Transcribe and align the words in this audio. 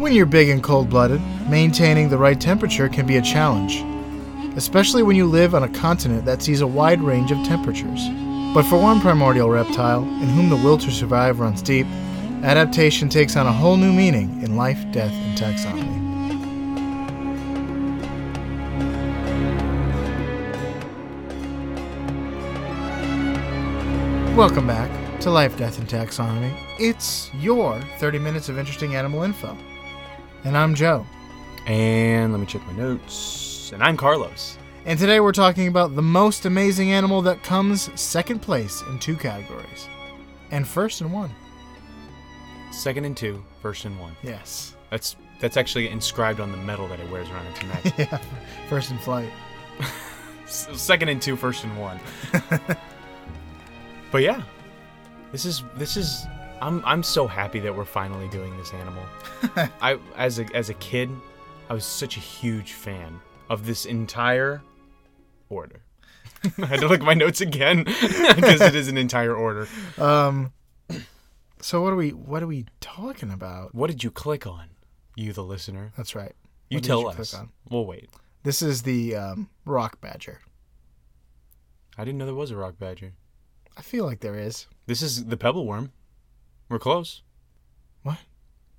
When 0.00 0.14
you're 0.14 0.24
big 0.24 0.48
and 0.48 0.62
cold 0.62 0.88
blooded, 0.88 1.20
maintaining 1.46 2.08
the 2.08 2.16
right 2.16 2.40
temperature 2.40 2.88
can 2.88 3.06
be 3.06 3.18
a 3.18 3.22
challenge, 3.22 3.84
especially 4.56 5.02
when 5.02 5.14
you 5.14 5.26
live 5.26 5.54
on 5.54 5.64
a 5.64 5.68
continent 5.68 6.24
that 6.24 6.40
sees 6.40 6.62
a 6.62 6.66
wide 6.66 7.02
range 7.02 7.30
of 7.30 7.36
temperatures. 7.44 8.08
But 8.54 8.62
for 8.62 8.80
one 8.80 9.02
primordial 9.02 9.50
reptile, 9.50 10.02
in 10.02 10.30
whom 10.30 10.48
the 10.48 10.56
will 10.56 10.78
to 10.78 10.90
survive 10.90 11.38
runs 11.38 11.60
deep, 11.60 11.86
adaptation 12.42 13.10
takes 13.10 13.36
on 13.36 13.46
a 13.46 13.52
whole 13.52 13.76
new 13.76 13.92
meaning 13.92 14.42
in 14.42 14.56
life, 14.56 14.82
death, 14.90 15.12
and 15.12 15.36
taxonomy. 15.36 16.00
Welcome 24.34 24.66
back 24.66 25.20
to 25.20 25.30
Life, 25.30 25.58
Death, 25.58 25.78
and 25.78 25.86
Taxonomy. 25.86 26.56
It's 26.78 27.30
your 27.34 27.78
30 27.98 28.18
minutes 28.18 28.48
of 28.48 28.58
interesting 28.58 28.96
animal 28.96 29.24
info. 29.24 29.54
And 30.42 30.56
I'm 30.56 30.74
Joe. 30.74 31.06
And 31.66 32.32
let 32.32 32.40
me 32.40 32.46
check 32.46 32.66
my 32.66 32.72
notes. 32.72 33.72
And 33.72 33.82
I'm 33.82 33.96
Carlos. 33.96 34.56
And 34.86 34.98
today 34.98 35.20
we're 35.20 35.32
talking 35.32 35.68
about 35.68 35.94
the 35.94 36.02
most 36.02 36.46
amazing 36.46 36.92
animal 36.92 37.20
that 37.22 37.42
comes 37.42 37.90
second 38.00 38.40
place 38.40 38.82
in 38.88 38.98
two 38.98 39.16
categories. 39.16 39.86
And 40.50 40.66
first 40.66 41.02
in 41.02 41.12
one. 41.12 41.30
Second 42.72 43.04
and 43.04 43.14
two, 43.14 43.44
first 43.60 43.84
and 43.84 44.00
one. 44.00 44.16
Yes. 44.22 44.76
That's 44.90 45.16
that's 45.40 45.58
actually 45.58 45.88
inscribed 45.90 46.40
on 46.40 46.50
the 46.52 46.58
medal 46.58 46.88
that 46.88 47.00
it 47.00 47.10
wears 47.10 47.28
around 47.28 47.46
its 47.48 47.62
neck. 47.62 47.98
yeah. 47.98 48.18
First 48.70 48.90
in 48.90 48.98
flight. 48.98 49.30
Second 50.46 51.10
and 51.10 51.20
two, 51.20 51.36
first 51.36 51.64
and 51.64 51.78
one. 51.78 52.00
but 54.10 54.22
yeah, 54.22 54.42
this 55.32 55.44
is 55.44 55.62
this 55.76 55.96
is. 55.98 56.26
I'm 56.60 56.82
I'm 56.84 57.02
so 57.02 57.26
happy 57.26 57.58
that 57.60 57.74
we're 57.74 57.84
finally 57.84 58.28
doing 58.28 58.56
this 58.56 58.72
animal. 58.74 59.02
I 59.80 59.98
as 60.16 60.38
a 60.38 60.44
as 60.54 60.68
a 60.70 60.74
kid, 60.74 61.10
I 61.68 61.74
was 61.74 61.84
such 61.84 62.16
a 62.16 62.20
huge 62.20 62.72
fan 62.72 63.20
of 63.48 63.66
this 63.66 63.86
entire 63.86 64.62
order. 65.48 65.82
I 66.62 66.66
had 66.66 66.80
to 66.80 66.88
look 66.88 67.00
at 67.00 67.06
my 67.06 67.14
notes 67.14 67.40
again 67.40 67.84
because 67.84 68.60
it 68.60 68.74
is 68.74 68.88
an 68.88 68.96
entire 68.98 69.34
order. 69.34 69.68
Um 69.98 70.52
so 71.60 71.82
what 71.82 71.92
are 71.92 71.96
we 71.96 72.10
what 72.10 72.42
are 72.42 72.46
we 72.46 72.66
talking 72.80 73.30
about? 73.30 73.74
What 73.74 73.88
did 73.90 74.02
you 74.04 74.10
click 74.10 74.46
on, 74.46 74.68
you 75.16 75.32
the 75.32 75.44
listener? 75.44 75.92
That's 75.96 76.14
right. 76.14 76.32
You 76.68 76.76
What 76.78 76.84
tell 76.84 77.00
you 77.00 77.08
us. 77.08 77.16
click 77.30 77.40
on? 77.40 77.50
We'll 77.68 77.84
wait. 77.86 78.08
This 78.42 78.62
is 78.62 78.82
the 78.82 79.16
um, 79.16 79.50
rock 79.66 80.00
badger. 80.00 80.40
I 81.98 82.04
didn't 82.04 82.16
know 82.18 82.24
there 82.26 82.34
was 82.34 82.50
a 82.52 82.56
rock 82.56 82.78
badger. 82.78 83.12
I 83.76 83.82
feel 83.82 84.06
like 84.06 84.20
there 84.20 84.38
is. 84.38 84.66
This 84.86 85.02
is 85.02 85.26
the 85.26 85.36
pebble 85.36 85.66
worm. 85.66 85.92
We're 86.70 86.78
close. 86.78 87.20
What? 88.02 88.16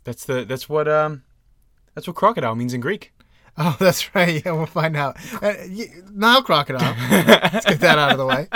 That's 0.06 0.26
the 0.26 0.44
that's 0.46 0.68
what 0.68 0.88
um 0.88 1.24
that's 1.94 2.08
what 2.08 2.16
crocodile 2.16 2.56
means 2.56 2.74
in 2.74 2.82
Greek. 2.82 3.14
Oh, 3.58 3.76
that's 3.82 4.16
right. 4.16 4.42
Yeah, 4.46 4.54
we'll 4.54 4.66
find 4.66 4.96
out. 4.96 5.18
Uh, 5.42 5.54
Nile 6.10 6.42
crocodile. 6.42 6.96
Let's 7.12 7.66
get 7.66 7.82
that 7.82 8.00
out 8.00 8.14
of 8.14 8.18
the 8.18 8.26
way. 8.26 8.48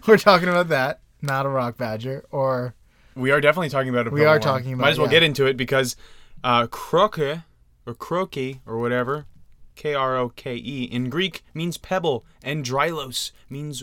We're 0.06 0.18
talking 0.18 0.48
about 0.48 0.68
that, 0.68 1.00
not 1.20 1.46
a 1.46 1.48
rock 1.48 1.76
badger 1.78 2.24
or 2.30 2.76
We 3.16 3.32
are 3.32 3.40
definitely 3.40 3.70
talking 3.70 3.88
about 3.88 4.06
a 4.06 4.10
We 4.10 4.24
are 4.24 4.34
worm. 4.36 4.40
talking 4.40 4.72
about- 4.74 4.82
Might 4.82 4.90
as 4.90 4.98
well 4.98 5.08
yeah. 5.08 5.14
get 5.18 5.22
into 5.24 5.46
it 5.46 5.56
because 5.56 5.96
uh 6.44 6.68
croke 6.68 7.18
or 7.18 7.94
croaky 7.98 8.60
or 8.66 8.78
whatever, 8.78 9.26
K 9.74 9.94
R 9.94 10.16
O 10.16 10.28
K 10.28 10.54
E 10.54 10.84
in 10.84 11.10
Greek 11.10 11.44
means 11.52 11.76
pebble 11.76 12.24
and 12.40 12.64
drylos 12.64 13.32
means 13.50 13.82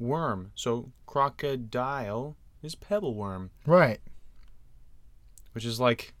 worm. 0.00 0.50
So 0.56 0.90
crocodile 1.06 2.36
is 2.62 2.74
pebble 2.74 3.14
worm, 3.14 3.50
right. 3.66 4.00
which 5.52 5.64
is 5.64 5.78
like 5.80 6.14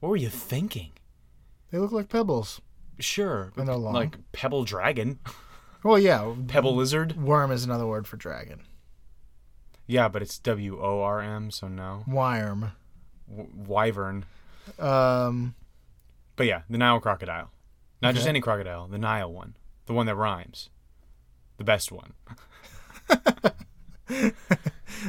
what 0.00 0.08
were 0.10 0.16
you 0.16 0.28
thinking? 0.28 0.92
They 1.70 1.78
look 1.78 1.92
like 1.92 2.08
pebbles. 2.08 2.60
Sure, 2.98 3.52
And 3.56 3.68
they're 3.68 3.74
long. 3.76 3.92
like 3.94 4.16
pebble 4.32 4.64
dragon, 4.64 5.18
Well, 5.82 5.98
yeah. 5.98 6.34
pebble 6.48 6.74
lizard. 6.74 7.16
Worm 7.22 7.50
is 7.50 7.64
another 7.64 7.86
word 7.86 8.06
for 8.08 8.16
dragon. 8.16 8.60
Yeah, 9.86 10.08
but 10.08 10.20
it's 10.22 10.38
W 10.40 10.80
O 10.82 11.00
R 11.02 11.20
M, 11.20 11.50
so 11.50 11.68
no. 11.68 12.02
Worm. 12.08 12.72
W- 13.28 13.50
wyvern. 13.54 14.24
Um, 14.80 15.54
But 16.34 16.46
yeah, 16.46 16.62
the 16.68 16.78
Nile 16.78 16.98
crocodile. 17.00 17.50
Not 18.02 18.14
just 18.14 18.26
any 18.26 18.40
crocodile, 18.40 18.88
the 18.88 18.98
Nile 18.98 19.32
one. 19.32 19.56
The 19.86 19.92
one 19.92 20.06
that 20.06 20.16
rhymes. 20.16 20.70
The 21.58 21.64
best 21.64 21.92
one. 21.92 22.14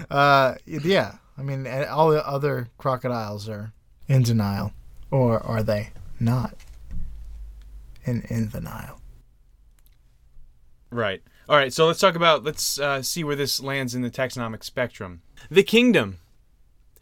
uh, 0.09 0.55
yeah. 0.65 1.15
I 1.37 1.41
mean, 1.43 1.67
all 1.67 2.09
the 2.09 2.25
other 2.27 2.69
crocodiles 2.77 3.47
are 3.47 3.71
in 4.07 4.23
denial, 4.23 4.73
or 5.11 5.39
are 5.39 5.61
they 5.63 5.91
not? 6.19 6.55
In 8.05 8.21
in 8.29 8.49
the 8.49 8.61
Nile. 8.61 8.99
Right. 10.89 11.21
All 11.49 11.55
right, 11.57 11.71
so 11.73 11.85
let's 11.87 11.99
talk 11.99 12.15
about, 12.15 12.43
let's 12.43 12.77
uh, 12.79 13.01
see 13.01 13.23
where 13.23 13.35
this 13.35 13.61
lands 13.61 13.95
in 13.95 14.01
the 14.01 14.09
taxonomic 14.09 14.63
spectrum. 14.63 15.21
The 15.49 15.63
kingdom. 15.63 16.17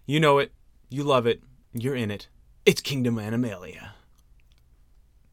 You 0.06 0.20
know 0.20 0.38
it. 0.40 0.52
You 0.90 1.04
love 1.04 1.26
it. 1.26 1.42
You're 1.74 1.96
in 1.96 2.12
it. 2.12 2.28
It's 2.66 2.82
Kingdom 2.82 3.18
Animalia. 3.18 3.92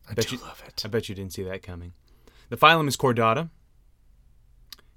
I 0.09 0.15
Bet 0.15 0.29
do 0.29 0.37
you- 0.37 0.43
love 0.43 0.63
it. 0.67 0.83
I 0.85 0.89
bet 0.89 1.09
you 1.09 1.15
didn't 1.15 1.33
see 1.33 1.43
that 1.43 1.63
coming. 1.63 1.93
The 2.49 2.57
phylum 2.57 2.89
is 2.89 2.97
Chordata, 2.97 3.49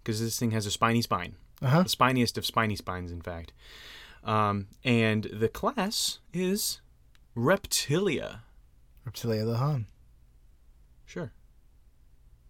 because 0.04 0.20
this 0.22 0.38
thing 0.40 0.52
has 0.52 0.66
a 0.66 0.72
spiny 0.72 1.02
spine. 1.02 1.36
Uh 1.62 1.68
huh. 1.68 1.84
the 1.84 1.90
spiniest 1.90 2.38
of 2.38 2.46
spiny 2.46 2.76
spines, 2.76 3.12
in 3.12 3.22
fact. 3.22 3.54
Um, 4.24 4.68
and 4.84 5.24
the 5.32 5.48
class 5.50 6.20
is 6.34 6.82
Reptilia. 7.36 8.40
Reptilia 9.08 9.46
the 9.46 9.58
Hun. 9.58 9.88
Sure. 11.06 11.32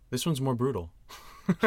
This 0.10 0.26
one's 0.26 0.40
more 0.42 0.56
brutal. 0.56 0.92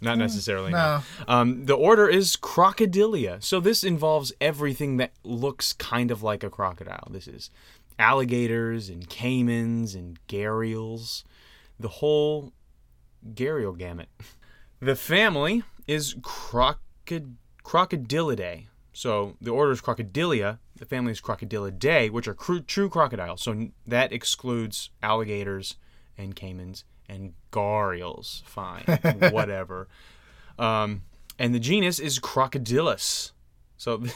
Not 0.00 0.16
necessarily. 0.18 0.70
no. 0.70 1.02
No. 1.26 1.34
Um, 1.34 1.64
the 1.66 1.74
order 1.74 2.08
is 2.08 2.36
Crocodilia. 2.36 3.42
So 3.42 3.58
this 3.58 3.82
involves 3.82 4.32
everything 4.40 4.96
that 4.98 5.10
looks 5.24 5.72
kind 5.72 6.10
of 6.12 6.22
like 6.22 6.44
a 6.44 6.50
crocodile. 6.50 7.08
This 7.10 7.26
is 7.26 7.50
alligators 7.98 8.88
and 8.88 9.08
caimans 9.08 9.96
and 9.96 10.18
gharials, 10.28 11.24
the 11.80 11.88
whole 11.88 12.52
gharial 13.34 13.76
gamut. 13.76 14.08
The 14.78 14.94
family 14.94 15.64
is 15.88 16.14
crocod- 16.22 17.36
Crocodilidae. 17.64 18.66
So 18.92 19.36
the 19.40 19.50
order 19.50 19.72
is 19.72 19.80
Crocodilia. 19.80 20.58
The 20.76 20.84
family 20.84 21.12
is 21.12 21.20
Crocodilidae, 21.20 22.10
which 22.10 22.28
are 22.28 22.34
cru- 22.34 22.60
true 22.62 22.88
crocodiles. 22.88 23.42
So 23.42 23.68
that 23.86 24.12
excludes 24.12 24.90
alligators 25.02 25.76
and 26.16 26.34
caimans 26.36 26.84
and 27.08 27.34
gharials. 27.52 28.42
Fine, 28.44 28.84
whatever. 29.32 29.88
Um, 30.58 31.02
and 31.38 31.54
the 31.54 31.60
genus 31.60 31.98
is 31.98 32.18
Crocodylus. 32.18 33.32
So 33.76 33.96
this 33.98 34.14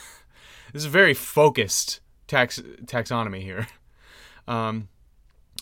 is 0.75 0.85
a 0.87 0.91
very 0.91 1.15
focused 1.15 2.01
tax 2.27 2.61
taxonomy 2.85 3.43
here. 3.43 3.69
Um, 4.49 4.89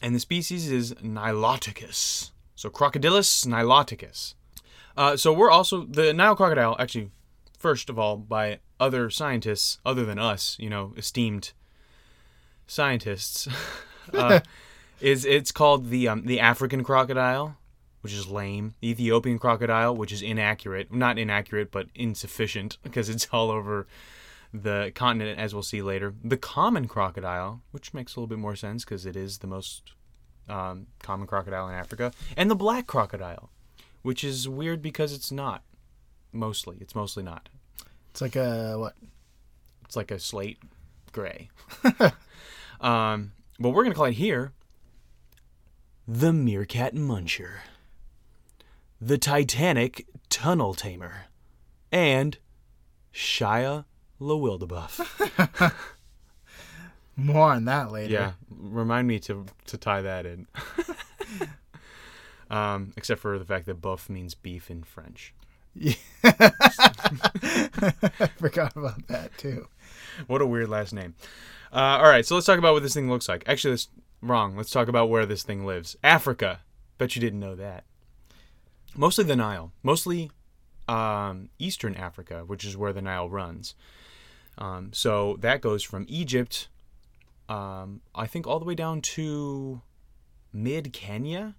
and 0.00 0.14
the 0.14 0.20
species 0.20 0.70
is 0.70 0.94
Niloticus. 0.94 2.30
So 2.54 2.70
Crocodylus 2.70 3.46
niloticus. 3.46 4.34
Uh, 4.96 5.16
so 5.16 5.32
we're 5.32 5.50
also 5.50 5.84
the 5.84 6.12
Nile 6.12 6.36
crocodile. 6.36 6.76
Actually, 6.78 7.10
first 7.58 7.90
of 7.90 7.98
all, 7.98 8.16
by 8.16 8.60
other 8.78 9.10
scientists 9.10 9.78
other 9.84 10.04
than 10.04 10.18
us, 10.18 10.56
you 10.58 10.70
know, 10.70 10.94
esteemed 10.96 11.52
scientists, 12.66 13.48
uh, 14.14 14.40
is 15.00 15.24
it's 15.24 15.52
called 15.52 15.90
the 15.90 16.08
um, 16.08 16.24
the 16.26 16.40
African 16.40 16.84
crocodile, 16.84 17.56
which 18.02 18.12
is 18.12 18.28
lame. 18.28 18.74
The 18.80 18.90
Ethiopian 18.90 19.38
crocodile, 19.38 19.94
which 19.94 20.12
is 20.12 20.22
inaccurate, 20.22 20.92
not 20.92 21.18
inaccurate, 21.18 21.70
but 21.70 21.88
insufficient 21.94 22.78
because 22.82 23.08
it's 23.08 23.28
all 23.32 23.50
over 23.50 23.86
the 24.52 24.90
continent, 24.94 25.38
as 25.38 25.54
we'll 25.54 25.62
see 25.62 25.80
later. 25.82 26.14
The 26.24 26.36
common 26.36 26.88
crocodile, 26.88 27.62
which 27.70 27.94
makes 27.94 28.16
a 28.16 28.20
little 28.20 28.26
bit 28.26 28.38
more 28.38 28.56
sense 28.56 28.84
because 28.84 29.06
it 29.06 29.16
is 29.16 29.38
the 29.38 29.46
most 29.46 29.92
um, 30.48 30.88
common 31.02 31.26
crocodile 31.26 31.68
in 31.68 31.74
Africa, 31.74 32.12
and 32.36 32.50
the 32.50 32.56
black 32.56 32.86
crocodile, 32.86 33.50
which 34.02 34.24
is 34.24 34.48
weird 34.48 34.82
because 34.82 35.12
it's 35.12 35.32
not. 35.32 35.62
Mostly, 36.32 36.76
it's 36.80 36.94
mostly 36.94 37.22
not. 37.22 37.48
It's 38.10 38.20
like 38.20 38.36
a 38.36 38.76
what? 38.78 38.94
It's 39.84 39.96
like 39.96 40.10
a 40.10 40.18
slate 40.18 40.58
gray. 41.12 41.50
um, 42.80 43.32
but 43.58 43.70
we're 43.70 43.82
gonna 43.82 43.94
call 43.94 44.06
it 44.06 44.14
here 44.14 44.52
the 46.06 46.32
meerkat 46.32 46.94
muncher, 46.94 47.58
the 49.00 49.18
Titanic 49.18 50.06
tunnel 50.28 50.74
tamer, 50.74 51.26
and 51.92 52.38
Shia 53.12 53.84
LaWildebuff. 54.20 55.72
More 57.16 57.52
on 57.52 57.64
that 57.66 57.92
later. 57.92 58.12
Yeah, 58.12 58.32
remind 58.50 59.08
me 59.08 59.18
to 59.20 59.46
to 59.66 59.76
tie 59.76 60.02
that 60.02 60.26
in. 60.26 60.46
um, 62.50 62.92
except 62.96 63.20
for 63.20 63.38
the 63.38 63.44
fact 63.44 63.66
that 63.66 63.80
buff 63.80 64.10
means 64.10 64.34
beef 64.34 64.70
in 64.70 64.82
French. 64.82 65.34
Yeah. 65.74 65.94
I 66.24 66.32
forgot 68.36 68.76
about 68.76 69.06
that 69.08 69.30
too. 69.38 69.68
what 70.26 70.42
a 70.42 70.46
weird 70.46 70.68
last 70.68 70.92
name. 70.92 71.14
Uh, 71.72 71.98
all 72.00 72.08
right, 72.08 72.26
so 72.26 72.34
let's 72.34 72.46
talk 72.46 72.58
about 72.58 72.74
what 72.74 72.82
this 72.82 72.94
thing 72.94 73.08
looks 73.08 73.28
like. 73.28 73.44
Actually, 73.46 73.72
that's 73.72 73.88
wrong. 74.20 74.56
Let's 74.56 74.70
talk 74.70 74.88
about 74.88 75.08
where 75.08 75.24
this 75.26 75.44
thing 75.44 75.64
lives. 75.64 75.96
Africa. 76.02 76.60
Bet 76.98 77.14
you 77.14 77.20
didn't 77.20 77.40
know 77.40 77.54
that. 77.54 77.84
Mostly 78.96 79.24
the 79.24 79.36
Nile. 79.36 79.72
Mostly 79.82 80.30
um, 80.88 81.48
Eastern 81.58 81.94
Africa, 81.94 82.42
which 82.46 82.64
is 82.64 82.76
where 82.76 82.92
the 82.92 83.00
Nile 83.00 83.30
runs. 83.30 83.74
Um, 84.58 84.92
so 84.92 85.36
that 85.40 85.60
goes 85.60 85.82
from 85.82 86.04
Egypt, 86.08 86.68
um, 87.48 88.00
I 88.14 88.26
think, 88.26 88.46
all 88.46 88.58
the 88.58 88.64
way 88.64 88.74
down 88.74 89.00
to 89.02 89.80
mid 90.52 90.92
Kenya. 90.92 91.54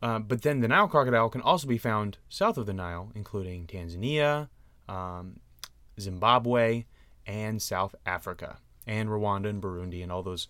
Uh, 0.00 0.18
but 0.18 0.42
then 0.42 0.60
the 0.60 0.68
Nile 0.68 0.88
crocodile 0.88 1.28
can 1.28 1.40
also 1.40 1.66
be 1.66 1.78
found 1.78 2.18
south 2.28 2.56
of 2.56 2.66
the 2.66 2.72
Nile, 2.72 3.10
including 3.14 3.66
Tanzania, 3.66 4.48
um, 4.88 5.40
Zimbabwe, 6.00 6.84
and 7.26 7.60
South 7.60 7.94
Africa, 8.06 8.58
and 8.86 9.08
Rwanda 9.08 9.48
and 9.48 9.60
Burundi, 9.62 10.02
and 10.02 10.12
all 10.12 10.22
those 10.22 10.46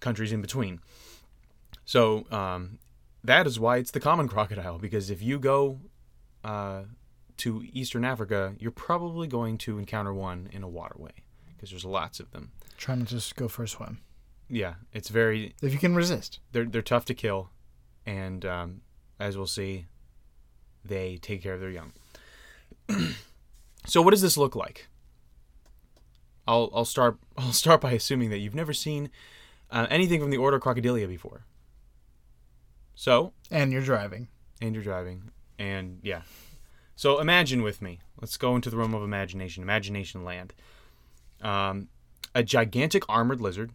countries 0.00 0.32
in 0.32 0.40
between. 0.42 0.80
So 1.84 2.26
um, 2.30 2.78
that 3.24 3.46
is 3.46 3.58
why 3.60 3.76
it's 3.78 3.92
the 3.92 4.00
common 4.00 4.28
crocodile, 4.34 4.78
because 4.78 5.10
if 5.10 5.22
you 5.22 5.38
go 5.38 5.78
uh, 6.44 6.82
to 7.38 7.64
Eastern 7.72 8.04
Africa, 8.04 8.54
you're 8.58 8.70
probably 8.70 9.26
going 9.28 9.58
to 9.58 9.78
encounter 9.78 10.12
one 10.12 10.48
in 10.52 10.62
a 10.62 10.68
waterway, 10.68 11.12
because 11.54 11.70
there's 11.70 11.84
lots 11.84 12.18
of 12.20 12.30
them. 12.32 12.50
Trying 12.76 13.00
to 13.00 13.06
just 13.06 13.36
go 13.36 13.48
for 13.48 13.62
a 13.62 13.68
swim. 13.68 14.00
Yeah, 14.50 14.74
it's 14.92 15.08
very 15.08 15.54
If 15.62 15.72
you 15.72 15.78
can 15.78 15.94
resist. 15.94 16.40
they're 16.52 16.64
they're 16.64 16.80
tough 16.80 17.04
to 17.06 17.14
kill, 17.14 17.50
and 18.06 18.44
um, 18.46 18.80
as 19.18 19.36
we'll 19.36 19.46
see, 19.46 19.86
they 20.84 21.16
take 21.16 21.42
care 21.42 21.54
of 21.54 21.60
their 21.60 21.70
young. 21.70 21.92
so, 23.86 24.02
what 24.02 24.10
does 24.10 24.22
this 24.22 24.36
look 24.36 24.54
like? 24.56 24.88
I'll 26.46 26.70
I'll 26.74 26.84
start 26.84 27.18
I'll 27.36 27.52
start 27.52 27.80
by 27.80 27.92
assuming 27.92 28.30
that 28.30 28.38
you've 28.38 28.54
never 28.54 28.72
seen 28.72 29.10
uh, 29.70 29.86
anything 29.90 30.20
from 30.20 30.30
the 30.30 30.36
order 30.38 30.58
Crocodilia 30.58 31.08
before. 31.08 31.44
So, 32.94 33.32
And 33.50 33.70
you're 33.72 33.82
driving. 33.82 34.28
and 34.60 34.74
you're 34.74 34.82
driving, 34.82 35.30
and 35.58 36.00
yeah. 36.02 36.22
So 36.96 37.20
imagine 37.20 37.62
with 37.62 37.80
me. 37.80 38.00
Let's 38.20 38.36
go 38.36 38.56
into 38.56 38.70
the 38.70 38.76
realm 38.76 38.92
of 38.92 39.04
imagination, 39.04 39.62
imagination 39.62 40.24
land. 40.24 40.52
Um, 41.40 41.88
a 42.34 42.42
gigantic 42.42 43.04
armored 43.08 43.40
lizard 43.40 43.70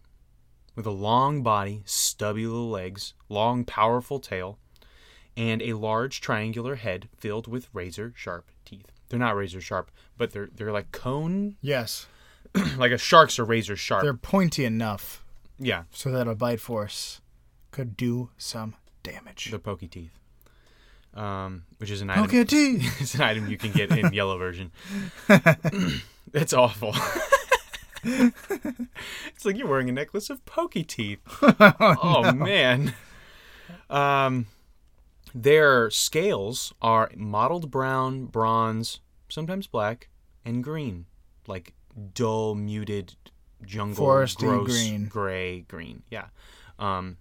with 0.75 0.85
a 0.85 0.91
long 0.91 1.41
body, 1.41 1.83
stubby 1.85 2.45
little 2.45 2.69
legs, 2.69 3.13
long, 3.29 3.63
powerful 3.63 4.19
tail, 4.19 4.59
and 5.35 5.62
a 5.62 5.74
large 5.74 6.21
triangular 6.21 6.75
head 6.75 7.09
filled 7.18 7.47
with 7.47 7.69
razor 7.74 8.13
sharp 8.15 8.50
teeth. 8.65 8.91
They're 9.09 9.19
not 9.19 9.35
razor 9.35 9.62
sharp, 9.62 9.91
but 10.18 10.31
they're 10.31 10.50
they're 10.53 10.71
like 10.71 10.91
cone, 10.91 11.56
Yes. 11.62 12.07
like 12.77 12.91
a 12.91 12.97
shark's 12.97 13.39
are 13.39 13.45
razor 13.45 13.75
sharp. 13.75 14.03
They're 14.03 14.13
pointy 14.13 14.65
enough 14.65 15.24
yeah, 15.59 15.83
so 15.91 16.12
that 16.12 16.27
a 16.27 16.35
bite 16.35 16.59
force 16.59 17.21
could 17.71 17.95
do 17.95 18.30
some 18.38 18.75
damage. 19.03 19.50
they're 19.50 19.59
pokey 19.59 19.88
teeth. 19.88 20.12
Um, 21.15 21.63
which 21.77 21.91
is 21.91 22.01
an 22.01 22.09
item. 22.09 22.24
Okay, 22.24 22.44
T. 22.45 22.79
it's 23.00 23.13
an 23.15 23.21
item 23.21 23.47
you 23.47 23.57
can 23.57 23.71
get 23.71 23.91
in 23.91 24.13
yellow 24.13 24.38
version. 24.39 24.71
it's 26.33 26.53
awful. 26.53 26.95
it's 28.03 29.45
like 29.45 29.57
you're 29.57 29.68
wearing 29.68 29.89
a 29.89 29.91
necklace 29.91 30.29
of 30.29 30.44
pokey 30.45 30.83
teeth. 30.83 31.19
oh 31.41 32.31
man. 32.33 32.94
Um, 33.89 34.47
their 35.33 35.89
scales 35.89 36.74
are 36.81 37.09
mottled 37.15 37.71
brown, 37.71 38.25
bronze, 38.25 39.00
sometimes 39.30 39.68
black, 39.68 40.09
and 40.45 40.63
green, 40.63 41.06
like 41.47 41.74
dull, 42.13 42.56
muted 42.56 43.15
jungle, 43.65 44.06
Foresty 44.06 44.39
gross, 44.39 44.68
green. 44.68 45.07
gray 45.07 45.62
green. 45.62 46.03
Yeah. 46.09 46.27
Um, 46.80 47.18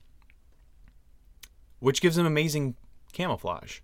which 1.79 2.01
gives 2.01 2.17
them 2.17 2.27
amazing 2.27 2.77
camouflage. 3.13 3.81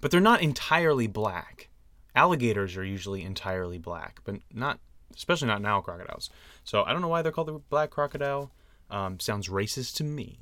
But 0.00 0.10
they're 0.10 0.20
not 0.20 0.42
entirely 0.42 1.06
black. 1.06 1.68
Alligators 2.14 2.76
are 2.76 2.84
usually 2.84 3.22
entirely 3.22 3.78
black, 3.78 4.20
but 4.24 4.36
not, 4.52 4.78
especially 5.14 5.48
not 5.48 5.60
Nile 5.60 5.82
crocodiles. 5.82 6.30
So 6.64 6.84
I 6.84 6.92
don't 6.92 7.02
know 7.02 7.08
why 7.08 7.22
they're 7.22 7.32
called 7.32 7.48
the 7.48 7.60
black 7.70 7.90
crocodile. 7.90 8.50
Um, 8.90 9.18
sounds 9.20 9.48
racist 9.48 9.96
to 9.96 10.04
me. 10.04 10.38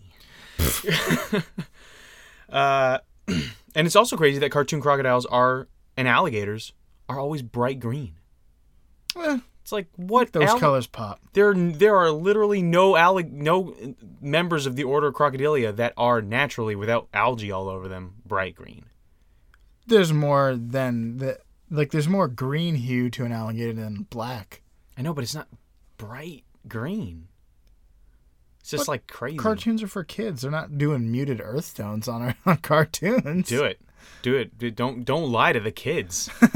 uh, 2.48 2.98
and 3.74 3.86
it's 3.86 3.96
also 3.96 4.16
crazy 4.16 4.38
that 4.38 4.50
cartoon 4.50 4.80
crocodiles 4.80 5.26
are 5.26 5.68
and 5.96 6.06
alligators 6.08 6.72
are 7.08 7.18
always 7.18 7.42
bright 7.42 7.80
green. 7.80 8.14
Eh, 9.16 9.38
It's 9.62 9.72
like 9.72 9.88
what 9.96 10.32
those 10.32 10.48
alli- 10.48 10.60
colors 10.60 10.86
pop. 10.86 11.20
there 11.34 11.54
there 11.54 11.96
are 11.96 12.10
literally 12.10 12.62
no 12.62 12.92
allig- 12.94 13.30
no 13.30 13.74
members 14.20 14.66
of 14.66 14.76
the 14.76 14.84
order 14.84 15.12
Crocodilia 15.12 15.74
that 15.76 15.92
are 15.96 16.20
naturally 16.20 16.74
without 16.76 17.08
algae 17.14 17.52
all 17.52 17.68
over 17.68 17.88
them 17.88 18.14
bright 18.26 18.54
green. 18.54 18.86
There's 19.86 20.12
more 20.12 20.56
than 20.56 21.18
the 21.18 21.38
like. 21.70 21.90
There's 21.92 22.08
more 22.08 22.26
green 22.28 22.74
hue 22.76 23.10
to 23.10 23.24
an 23.24 23.32
alligator 23.32 23.72
than 23.74 24.06
black. 24.10 24.62
I 24.96 25.02
know, 25.02 25.12
but 25.12 25.24
it's 25.24 25.34
not 25.34 25.48
bright 25.98 26.44
green. 26.66 27.28
It's 28.64 28.70
just 28.70 28.86
But 28.86 28.92
like 28.92 29.06
crazy. 29.08 29.36
Cartoons 29.36 29.82
are 29.82 29.86
for 29.86 30.04
kids. 30.04 30.40
They're 30.40 30.50
not 30.50 30.78
doing 30.78 31.12
muted 31.12 31.38
earth 31.38 31.76
tones 31.76 32.08
on 32.08 32.22
our 32.22 32.34
on 32.46 32.56
cartoons. 32.56 33.46
Do 33.46 33.62
it. 33.62 33.78
Do 34.22 34.36
it. 34.36 34.74
Don't 34.74 35.04
don't 35.04 35.30
lie 35.30 35.52
to 35.52 35.60
the 35.60 35.70
kids. 35.70 36.30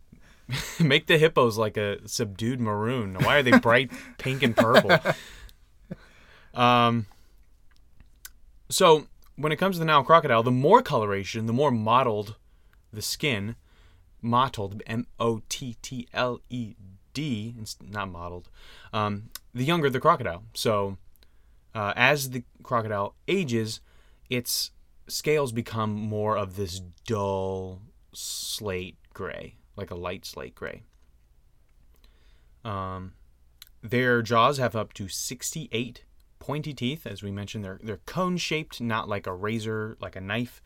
Make 0.80 1.06
the 1.06 1.18
hippos 1.18 1.56
like 1.56 1.76
a 1.76 1.98
subdued 2.08 2.60
maroon. 2.60 3.14
Why 3.14 3.36
are 3.36 3.42
they 3.44 3.56
bright 3.56 3.92
pink 4.18 4.42
and 4.42 4.56
purple? 4.56 4.98
Um. 6.52 7.06
So 8.68 9.06
when 9.36 9.52
it 9.52 9.56
comes 9.56 9.76
to 9.76 9.78
the 9.78 9.84
Nile 9.84 10.02
crocodile, 10.02 10.42
the 10.42 10.50
more 10.50 10.82
coloration, 10.82 11.46
the 11.46 11.52
more 11.52 11.70
mottled 11.70 12.34
the 12.92 13.02
skin, 13.02 13.54
mottled, 14.20 14.82
M 14.84 15.06
O 15.20 15.42
T 15.48 15.76
T 15.80 16.08
L 16.12 16.40
E 16.50 16.74
D, 17.14 17.54
it's 17.60 17.76
not 17.80 18.10
mottled. 18.10 18.48
Um, 18.92 19.30
the 19.54 19.62
younger 19.62 19.88
the 19.88 20.00
crocodile. 20.00 20.42
So 20.54 20.98
uh, 21.74 21.92
as 21.96 22.30
the 22.30 22.44
crocodile 22.62 23.14
ages, 23.28 23.80
its 24.28 24.70
scales 25.08 25.52
become 25.52 25.92
more 25.92 26.36
of 26.36 26.56
this 26.56 26.80
dull 27.06 27.82
slate 28.12 28.96
gray, 29.12 29.56
like 29.76 29.90
a 29.90 29.94
light 29.94 30.24
slate 30.24 30.54
gray. 30.54 30.82
Um, 32.64 33.12
their 33.82 34.22
jaws 34.22 34.58
have 34.58 34.76
up 34.76 34.92
to 34.94 35.08
68 35.08 36.04
pointy 36.38 36.74
teeth, 36.74 37.06
as 37.06 37.22
we 37.22 37.30
mentioned. 37.30 37.64
They're 37.64 37.80
they're 37.82 38.00
cone 38.06 38.36
shaped, 38.36 38.80
not 38.80 39.08
like 39.08 39.26
a 39.26 39.34
razor, 39.34 39.96
like 40.00 40.16
a 40.16 40.20
knife. 40.20 40.62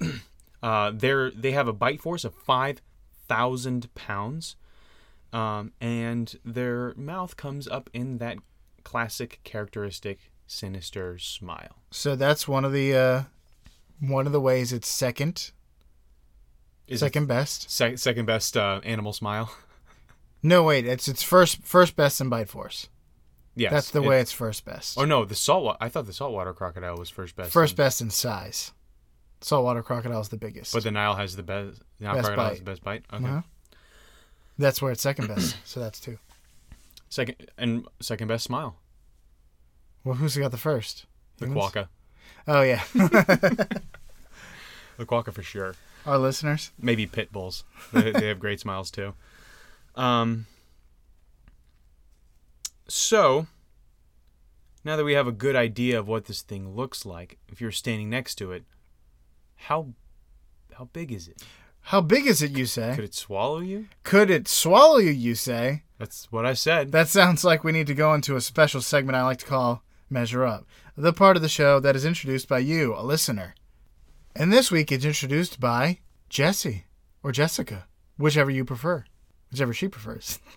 uh, 0.62 0.92
they're 0.94 1.30
they 1.30 1.52
have 1.52 1.68
a 1.68 1.72
bite 1.72 2.00
force 2.00 2.24
of 2.24 2.34
5,000 2.34 3.94
pounds, 3.94 4.56
um, 5.32 5.72
and 5.80 6.38
their 6.44 6.94
mouth 6.96 7.36
comes 7.36 7.68
up 7.68 7.90
in 7.92 8.18
that 8.18 8.38
classic, 8.82 9.40
characteristic, 9.44 10.29
sinister 10.50 11.16
smile. 11.18 11.76
So 11.90 12.16
that's 12.16 12.48
one 12.48 12.64
of 12.64 12.72
the 12.72 12.94
uh, 12.94 13.22
one 14.00 14.26
of 14.26 14.32
the 14.32 14.40
ways 14.40 14.72
it's 14.72 14.88
second 14.88 15.52
Is 16.88 17.00
second 17.00 17.26
best. 17.26 17.70
sec- 17.70 17.98
second 17.98 18.26
best 18.26 18.56
uh, 18.56 18.80
animal 18.84 19.12
smile? 19.12 19.52
No, 20.42 20.62
wait, 20.62 20.86
it's 20.86 21.06
its 21.06 21.22
first 21.22 21.58
first 21.64 21.96
best 21.96 22.18
in 22.18 22.30
bite 22.30 22.48
force. 22.48 22.88
Yes, 23.54 23.72
That's 23.72 23.90
the 23.90 24.02
it- 24.02 24.08
way 24.08 24.20
it's 24.20 24.32
first 24.32 24.64
best. 24.64 24.96
Oh 24.98 25.04
no, 25.04 25.26
the 25.26 25.34
salt. 25.34 25.76
I 25.82 25.90
thought 25.90 26.06
the 26.06 26.14
saltwater 26.14 26.54
crocodile 26.54 26.96
was 26.96 27.10
first 27.10 27.36
best. 27.36 27.52
first 27.52 27.72
in- 27.72 27.76
best 27.76 28.00
in 28.00 28.08
size. 28.08 28.72
Saltwater 29.42 29.82
crocodile 29.82 30.18
is 30.22 30.30
the 30.30 30.38
biggest. 30.38 30.72
But 30.72 30.82
the 30.84 30.92
Nile 30.92 31.14
has 31.16 31.36
the 31.36 31.42
best. 31.42 31.82
Nile 32.00 32.14
Best 32.14 32.24
crocodile 32.24 32.48
has 32.48 32.58
the 32.58 32.64
best 32.64 32.82
bite. 32.82 33.04
Okay. 33.12 33.22
Uh-huh. 33.22 33.42
That's 34.58 34.80
where 34.80 34.92
it's 34.92 35.02
second 35.02 35.28
best. 35.28 35.54
so 35.66 35.78
that's 35.78 36.00
two. 36.00 36.16
Second 37.10 37.36
and 37.58 37.84
second 38.00 38.28
best 38.28 38.44
smile. 38.44 38.76
Well, 40.04 40.16
who's 40.16 40.36
got 40.36 40.50
the 40.50 40.56
first? 40.56 41.06
The 41.38 41.46
Humans? 41.46 41.72
quokka. 41.72 41.88
Oh 42.48 42.62
yeah, 42.62 42.82
The 42.94 43.80
quokka 45.06 45.32
for 45.32 45.42
sure. 45.42 45.74
our 46.06 46.18
listeners. 46.18 46.70
Maybe 46.80 47.06
pit 47.06 47.32
bulls. 47.32 47.64
They, 47.92 48.12
they 48.12 48.28
have 48.28 48.38
great 48.38 48.60
smiles 48.60 48.90
too. 48.90 49.14
Um. 49.94 50.46
So. 52.88 53.46
Now 54.82 54.96
that 54.96 55.04
we 55.04 55.12
have 55.12 55.26
a 55.26 55.32
good 55.32 55.56
idea 55.56 55.98
of 55.98 56.08
what 56.08 56.24
this 56.24 56.40
thing 56.40 56.74
looks 56.74 57.04
like, 57.04 57.36
if 57.48 57.60
you're 57.60 57.70
standing 57.70 58.08
next 58.08 58.36
to 58.36 58.50
it, 58.52 58.64
how 59.56 59.88
how 60.78 60.86
big 60.94 61.12
is 61.12 61.28
it? 61.28 61.42
How 61.82 62.00
big 62.00 62.26
is 62.26 62.40
it? 62.42 62.52
You 62.52 62.64
say? 62.64 62.94
Could 62.94 63.04
it 63.04 63.14
swallow 63.14 63.58
you? 63.60 63.88
Could 64.04 64.30
it 64.30 64.48
swallow 64.48 64.96
you? 64.96 65.10
You 65.10 65.34
say? 65.34 65.82
That's 65.98 66.32
what 66.32 66.46
I 66.46 66.54
said. 66.54 66.92
That 66.92 67.08
sounds 67.08 67.44
like 67.44 67.62
we 67.62 67.72
need 67.72 67.86
to 67.88 67.94
go 67.94 68.14
into 68.14 68.36
a 68.36 68.40
special 68.40 68.80
segment 68.80 69.16
I 69.16 69.22
like 69.22 69.38
to 69.40 69.46
call 69.46 69.82
Measure 70.10 70.44
Up, 70.44 70.66
the 70.96 71.12
part 71.12 71.36
of 71.36 71.42
the 71.42 71.48
show 71.48 71.80
that 71.80 71.96
is 71.96 72.04
introduced 72.04 72.48
by 72.48 72.58
you, 72.58 72.94
a 72.96 73.02
listener. 73.02 73.54
And 74.34 74.52
this 74.52 74.70
week 74.70 74.90
it's 74.92 75.04
introduced 75.04 75.60
by 75.60 75.98
Jessie 76.28 76.84
or 77.22 77.32
Jessica, 77.32 77.86
whichever 78.18 78.50
you 78.50 78.64
prefer, 78.64 79.04
whichever 79.50 79.72
she 79.72 79.88
prefers. 79.88 80.38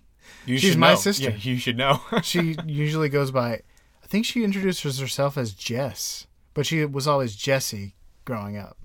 You 0.45 0.57
She's 0.57 0.77
my 0.77 0.91
know. 0.91 0.95
sister. 0.95 1.29
Yeah, 1.31 1.35
you 1.35 1.57
should 1.57 1.77
know. 1.77 2.01
she 2.23 2.55
usually 2.65 3.09
goes 3.09 3.29
by. 3.31 3.61
I 4.03 4.07
think 4.07 4.25
she 4.25 4.43
introduces 4.43 4.99
herself 4.99 5.37
as 5.37 5.53
Jess, 5.53 6.27
but 6.53 6.65
she 6.65 6.83
was 6.85 7.07
always 7.07 7.35
Jessie 7.35 7.95
growing 8.25 8.57
up. 8.57 8.77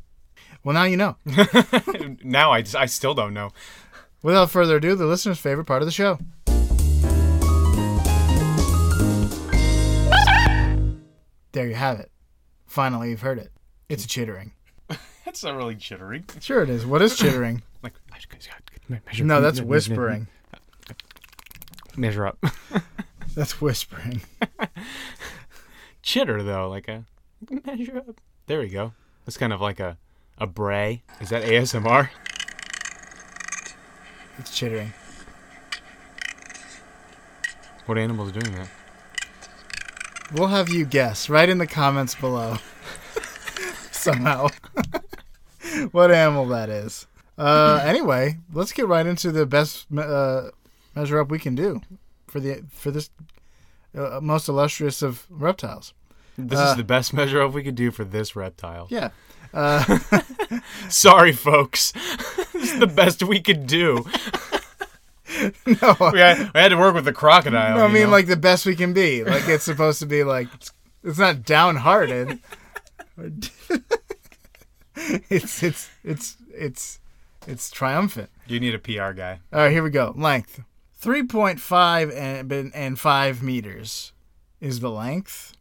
Well, 0.65 0.75
now 0.75 0.85
you 0.85 0.97
know. 0.97 1.17
now 2.25 2.51
I, 2.53 2.63
just, 2.63 2.77
I 2.77 2.87
still 2.87 3.15
don't 3.15 3.35
know. 3.35 3.51
Without 4.23 4.51
further 4.51 4.77
ado, 4.77 4.95
the 4.97 5.07
listener's 5.07 5.39
favorite 5.39 5.65
part 5.67 5.81
of 5.83 5.87
the 5.87 5.93
show. 5.93 6.19
There 11.53 11.67
you 11.67 11.75
have 11.75 12.01
it. 12.01 12.11
Finally, 12.67 13.11
you've 13.11 13.23
heard 13.23 13.39
it. 13.39 13.51
It's 13.89 14.05
a 14.05 14.09
chittering. 14.09 14.53
That's 15.25 15.43
not 15.43 15.57
really 15.57 15.77
chittering. 15.77 16.25
Sure, 16.41 16.63
it 16.63 16.69
is. 16.71 16.85
What 16.87 17.03
is 17.03 17.17
chittering? 17.17 17.63
Like, 17.81 17.93
measure, 18.89 19.25
no, 19.25 19.41
that's 19.41 19.61
whispering. 19.61 20.27
Measure 21.97 22.27
up. 22.27 22.45
That's 23.37 23.61
whispering. 23.61 24.23
Chitter 26.03 26.43
though, 26.43 26.69
like 26.69 26.89
a 26.89 27.05
measure 27.65 27.99
up. 27.99 28.21
There 28.47 28.59
we 28.59 28.69
go. 28.69 28.95
That's 29.25 29.37
kind 29.37 29.53
of 29.53 29.61
like 29.61 29.79
a 29.79 29.97
a 30.39 30.49
bray. 30.49 31.03
Is 31.21 31.29
that 31.29 31.45
ASMR? 31.45 32.09
It's 34.39 34.57
chittering. 34.57 34.93
What 37.87 37.97
animal 37.97 38.27
is 38.27 38.33
doing 38.33 38.57
that? 38.57 38.69
We'll 40.33 40.49
have 40.49 40.69
you 40.69 40.85
guess 40.85 41.29
right 41.31 41.49
in 41.49 41.59
the 41.59 41.67
comments 41.67 42.15
below. 42.15 42.59
Somehow. 43.93 44.49
what 45.93 46.11
animal 46.11 46.47
that 46.49 46.69
is. 46.69 47.07
Uh, 47.37 47.81
anyway, 47.85 48.37
let's 48.53 48.73
get 48.73 48.87
right 48.87 49.07
into 49.07 49.33
the 49.33 49.47
best 49.47 49.87
uh, 49.97 50.51
measure 50.95 51.19
up 51.21 51.31
we 51.31 51.39
can 51.39 51.55
do 51.55 51.81
for 52.27 52.41
the 52.41 52.63
for 52.71 52.91
this 52.91 53.11
uh, 53.97 54.21
most 54.23 54.49
illustrious 54.49 55.03
of 55.03 55.27
reptiles. 55.31 55.95
This 56.37 56.59
Uh, 56.59 56.71
is 56.71 56.77
the 56.77 56.85
best 56.85 57.13
measure 57.13 57.43
up 57.43 57.53
we 57.53 57.63
could 57.63 57.75
do 57.75 57.91
for 57.91 58.05
this 58.05 58.37
reptile. 58.37 58.87
Yeah. 58.91 59.11
Uh, 59.55 59.83
Sorry, 60.91 61.33
folks. 61.33 61.93
this 62.53 62.71
is 62.75 62.79
the 62.81 62.87
best 62.87 63.23
we 63.23 63.41
could 63.41 63.67
do. 63.67 64.05
no, 65.83 65.97
We 66.13 66.21
had, 66.21 66.39
we 66.55 66.61
had 66.61 66.69
to 66.69 66.77
work 66.77 66.95
with 66.95 67.05
the 67.05 67.13
crocodile. 67.13 67.77
no, 67.77 67.85
I 67.85 67.89
mean 67.89 68.05
know? 68.05 68.11
like 68.11 68.27
the 68.27 68.37
best 68.37 68.67
we 68.67 68.75
can 68.77 68.93
be. 68.93 69.25
Like 69.25 69.47
it's 69.49 69.65
supposed 69.65 70.01
to 70.01 70.07
be 70.07 70.25
like 70.25 70.49
it's 71.05 71.19
not 71.19 71.45
downhearted. 71.45 72.39
it's 74.97 75.63
it's 75.63 75.91
it's 76.05 76.37
it's 76.55 77.01
it's 77.47 77.71
triumphant. 77.71 78.31
you 78.47 78.61
need 78.61 78.75
a 78.75 78.79
PR 78.79 79.13
guy. 79.13 79.41
All 79.53 79.61
right, 79.61 79.73
here 79.73 79.83
we 79.83 79.91
go. 79.91 80.15
Length 80.17 80.63
3.5 81.01 82.17
and, 82.17 82.73
and 82.75 82.99
5 82.99 83.43
meters 83.43 84.13
is 84.61 84.81
the 84.81 84.91
length. 84.91 85.53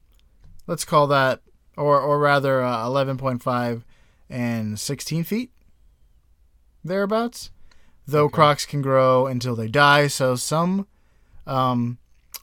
Let's 0.66 0.84
call 0.84 1.08
that, 1.08 1.42
or, 1.78 2.00
or 2.02 2.20
rather, 2.20 2.64
uh, 2.64 2.86
11.5 2.86 3.84
and 4.30 4.80
16 4.80 5.24
feet. 5.24 5.52
Thereabouts. 6.84 7.52
Though 8.08 8.26
Okay. 8.26 8.34
crocs 8.36 8.66
can 8.66 8.82
grow 8.82 9.28
until 9.28 9.56
they 9.56 9.68
die, 9.68 10.08
so 10.08 10.36
some 10.36 10.88
um, 11.46 11.98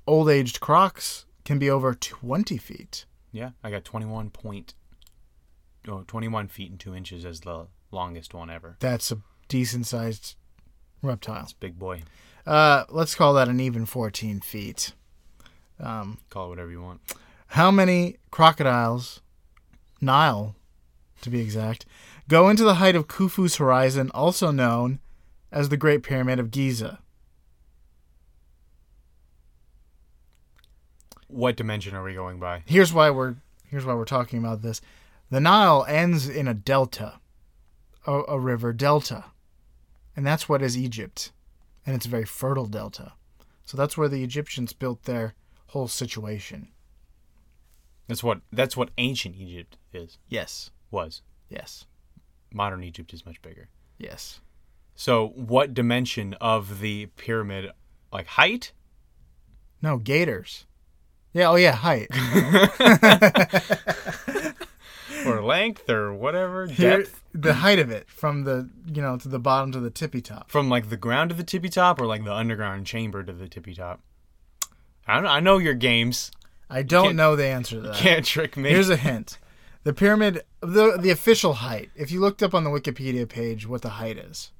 old 0.06 0.28
aged 0.28 0.60
crocs 0.60 1.24
can 1.44 1.58
be 1.58 1.70
over 1.70 1.94
20 1.94 2.58
feet. 2.58 3.06
Yeah, 3.32 3.50
I 3.62 3.70
got 3.70 3.84
21 3.84 4.30
point, 4.30 4.74
oh, 5.88 6.04
21 6.06 6.48
feet 6.48 6.70
and 6.70 6.78
2 6.78 6.94
inches 6.94 7.24
as 7.24 7.40
the 7.40 7.66
longest 7.90 8.34
one 8.34 8.50
ever. 8.50 8.76
That's 8.80 9.10
a 9.10 9.18
decent 9.48 9.86
sized 9.86 10.36
reptile. 11.02 11.36
That's 11.36 11.52
big 11.52 11.78
boy. 11.78 12.02
Uh, 12.46 12.84
let's 12.90 13.14
call 13.14 13.32
that 13.34 13.48
an 13.48 13.58
even 13.60 13.86
14 13.86 14.40
feet. 14.40 14.92
Um, 15.80 16.18
Call 16.30 16.46
it 16.46 16.48
whatever 16.50 16.70
you 16.70 16.82
want. 16.82 17.00
How 17.48 17.70
many 17.70 18.16
crocodiles, 18.30 19.20
Nile 20.00 20.54
to 21.22 21.30
be 21.30 21.40
exact, 21.40 21.86
go 22.28 22.48
into 22.50 22.64
the 22.64 22.74
height 22.74 22.94
of 22.94 23.08
Khufu's 23.08 23.56
horizon, 23.56 24.10
also 24.12 24.50
known 24.50 24.98
as 25.54 25.68
the 25.70 25.76
Great 25.78 26.02
Pyramid 26.02 26.38
of 26.38 26.50
Giza? 26.50 26.98
What 31.28 31.56
dimension 31.56 31.94
are 31.94 32.02
we 32.02 32.12
going 32.14 32.38
by? 32.38 32.62
Here's 32.66 32.92
why 32.92 33.10
we're 33.10 33.36
here's 33.68 33.84
why 33.86 33.94
we're 33.94 34.04
talking 34.04 34.38
about 34.38 34.62
this. 34.62 34.80
The 35.30 35.40
Nile 35.40 35.84
ends 35.88 36.28
in 36.28 36.46
a 36.46 36.54
delta, 36.54 37.18
a, 38.06 38.12
a 38.28 38.38
river 38.38 38.72
delta, 38.72 39.24
and 40.16 40.26
that's 40.26 40.48
what 40.48 40.62
is 40.62 40.76
Egypt, 40.76 41.32
and 41.86 41.96
it's 41.96 42.06
a 42.06 42.10
very 42.10 42.24
fertile 42.26 42.66
delta. 42.66 43.14
So 43.64 43.76
that's 43.76 43.96
where 43.96 44.08
the 44.08 44.22
Egyptians 44.22 44.72
built 44.72 45.04
their 45.04 45.34
whole 45.68 45.88
situation. 45.88 46.68
That's 48.06 48.22
what 48.22 48.40
that's 48.52 48.76
what 48.76 48.90
ancient 48.98 49.36
Egypt 49.36 49.78
is 49.92 50.18
Yes, 50.28 50.70
was. 50.90 51.22
yes, 51.48 51.86
Modern 52.52 52.84
Egypt 52.84 53.12
is 53.14 53.24
much 53.24 53.40
bigger. 53.40 53.68
yes. 53.98 54.40
So, 54.94 55.28
what 55.34 55.74
dimension 55.74 56.34
of 56.40 56.80
the 56.80 57.06
pyramid, 57.16 57.70
like 58.12 58.26
height? 58.26 58.72
No, 59.82 59.98
gators. 59.98 60.66
Yeah, 61.32 61.50
oh 61.50 61.56
yeah, 61.56 61.72
height. 61.72 62.08
or 65.26 65.42
length 65.42 65.88
or 65.90 66.12
whatever 66.12 66.66
Here, 66.66 66.98
depth 66.98 67.22
the 67.32 67.54
height 67.54 67.78
of 67.78 67.90
it 67.90 68.08
from 68.08 68.44
the 68.44 68.68
you 68.92 69.02
know 69.02 69.16
to 69.16 69.28
the 69.28 69.38
bottom 69.38 69.72
to 69.72 69.80
the 69.80 69.90
tippy 69.90 70.20
top. 70.20 70.50
from 70.50 70.68
like 70.68 70.90
the 70.90 70.96
ground 70.96 71.30
to 71.30 71.36
the 71.36 71.42
tippy 71.42 71.68
top 71.68 72.00
or 72.00 72.06
like 72.06 72.24
the 72.24 72.32
underground 72.32 72.86
chamber 72.86 73.22
to 73.22 73.32
the 73.32 73.48
tippy 73.48 73.74
top 73.74 74.00
i 75.06 75.14
don't 75.14 75.26
I 75.26 75.40
know 75.40 75.58
your 75.58 75.74
games 75.74 76.30
I 76.70 76.82
don't 76.82 77.16
know 77.16 77.36
the 77.36 77.46
answer 77.46 77.76
to 77.76 77.82
that. 77.88 77.96
can't 77.96 78.24
trick 78.24 78.56
me 78.56 78.70
Here's 78.70 78.90
a 78.90 78.96
hint: 78.96 79.38
the 79.84 79.92
pyramid, 79.92 80.42
the 80.60 80.96
the 80.98 81.10
official 81.10 81.54
height. 81.54 81.90
If 81.94 82.10
you 82.10 82.20
looked 82.20 82.42
up 82.42 82.54
on 82.54 82.64
the 82.64 82.70
Wikipedia 82.70 83.28
page 83.28 83.68
what 83.68 83.82
the 83.82 83.90
height 83.90 84.16
is, 84.16 84.50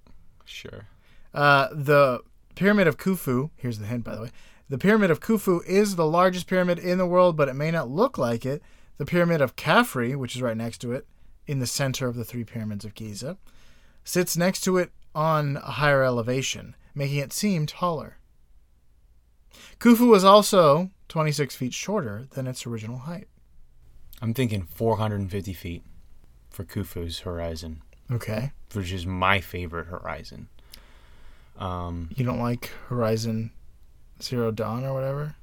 sure 0.45 0.87
uh, 1.33 1.69
the 1.73 2.21
pyramid 2.55 2.87
of 2.87 2.97
Khufu. 2.97 3.51
Here's 3.57 3.79
the 3.79 3.87
hint, 3.87 4.05
by 4.05 4.15
the 4.15 4.23
way. 4.23 4.31
The 4.69 4.79
pyramid 4.79 5.11
of 5.11 5.21
Khufu 5.21 5.65
is 5.67 5.97
the 5.97 6.07
largest 6.07 6.47
pyramid 6.47 6.79
in 6.79 6.99
the 6.99 7.07
world, 7.07 7.37
but 7.37 7.49
it 7.49 7.55
may 7.55 7.71
not 7.71 7.91
look 7.91 8.17
like 8.17 8.47
it. 8.47 8.63
The 8.99 9.05
pyramid 9.05 9.41
of 9.41 9.57
Khafre, 9.57 10.15
which 10.17 10.37
is 10.37 10.43
right 10.43 10.57
next 10.57 10.79
to 10.79 10.93
it, 10.93 11.07
in 11.47 11.59
the 11.59 11.67
center 11.67 12.07
of 12.07 12.15
the 12.15 12.25
three 12.25 12.45
pyramids 12.45 12.85
of 12.85 12.95
Giza, 12.95 13.37
sits 14.05 14.37
next 14.37 14.61
to 14.63 14.77
it 14.79 14.93
on 15.15 15.57
a 15.57 15.73
higher 15.73 16.03
elevation, 16.05 16.77
making 16.95 17.19
it 17.19 17.33
seem 17.33 17.67
taller. 17.67 18.19
Khufu 19.81 20.09
was 20.09 20.25
also 20.25 20.91
26 21.09 21.57
feet 21.57 21.75
shorter 21.75 22.27
than 22.31 22.47
its 22.47 22.67
original 22.67 22.99
height. 22.99 23.29
i'm 24.23 24.33
thinking 24.35 24.63
450 24.63 25.53
feet 25.53 25.83
for 26.51 26.65
khufu's 26.65 27.21
horizon 27.21 27.83
Okay. 28.11 28.53
Which 28.77 28.93
is 28.93 29.07
my 29.07 29.41
favorite 29.41 29.87
horizon. 29.87 30.49
Um 31.59 32.11
You 32.17 32.25
don't 32.25 32.41
like 32.41 32.71
Horizon 32.89 33.51
Zero 34.23 34.51
Dawn 34.51 34.85
or 34.85 34.93
whatever? 34.95 35.35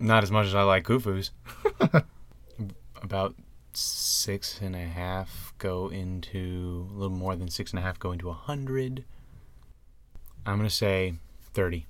not 0.00 0.22
as 0.22 0.30
much 0.30 0.46
as 0.46 0.54
i 0.54 0.62
like 0.62 0.84
khufu's 0.84 1.32
about 3.02 3.34
six 3.72 4.60
and 4.60 4.76
a 4.76 4.86
half 4.86 5.52
go 5.58 5.88
into 5.88 6.86
a 6.90 6.94
little 6.94 7.16
more 7.16 7.34
than 7.34 7.48
six 7.48 7.72
and 7.72 7.80
a 7.80 7.82
half 7.82 7.98
go 7.98 8.12
into 8.12 8.28
a 8.28 8.32
hundred. 8.32 9.04
I'm 10.46 10.56
gonna 10.56 10.70
say 10.70 11.14
30 11.52 11.86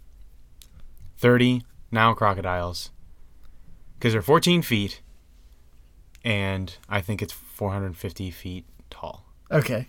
30 1.18 1.64
now 1.90 2.14
crocodiles. 2.14 2.90
Because 3.98 4.12
they're 4.12 4.22
14 4.22 4.62
feet 4.62 5.00
and 6.24 6.76
i 6.88 7.00
think 7.00 7.20
it's 7.22 7.32
450 7.32 8.30
feet 8.30 8.64
tall. 8.90 9.24
Okay. 9.50 9.88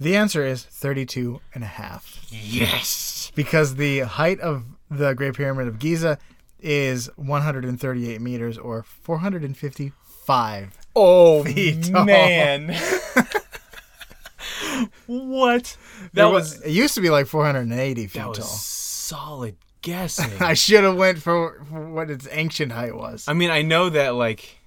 The 0.00 0.16
answer 0.16 0.44
is 0.44 0.64
32 0.64 1.40
and 1.54 1.62
a 1.64 1.68
half. 1.68 2.18
yes 2.30 3.30
Because 3.34 3.76
the 3.76 4.00
height 4.00 4.40
of 4.40 4.64
the 4.90 5.14
Great 5.14 5.34
Pyramid 5.34 5.68
of 5.68 5.78
Giza 5.78 6.18
is 6.60 7.08
138 7.16 8.20
meters 8.20 8.58
or 8.58 8.82
455. 8.82 10.70
oh 10.96 11.44
Feet 11.44 11.84
tall. 11.84 12.04
man 12.04 12.68
what 15.06 15.76
that 16.14 16.26
was 16.30 16.60
It 16.62 16.70
used 16.70 16.94
to 16.94 17.00
be 17.00 17.10
like 17.10 17.26
480 17.26 18.06
feet 18.06 18.12
that 18.18 18.28
was 18.28 18.38
tall. 18.38 18.46
solid 18.46 19.56
guessing 19.82 20.30
I 20.42 20.54
should 20.54 20.84
have 20.84 20.96
went 20.96 21.18
for, 21.18 21.62
for 21.68 21.88
what 21.90 22.10
its 22.10 22.26
ancient 22.30 22.72
height 22.72 22.96
was. 22.96 23.26
I 23.28 23.34
mean, 23.34 23.50
I 23.50 23.62
know 23.62 23.90
that 23.90 24.14
like 24.14 24.58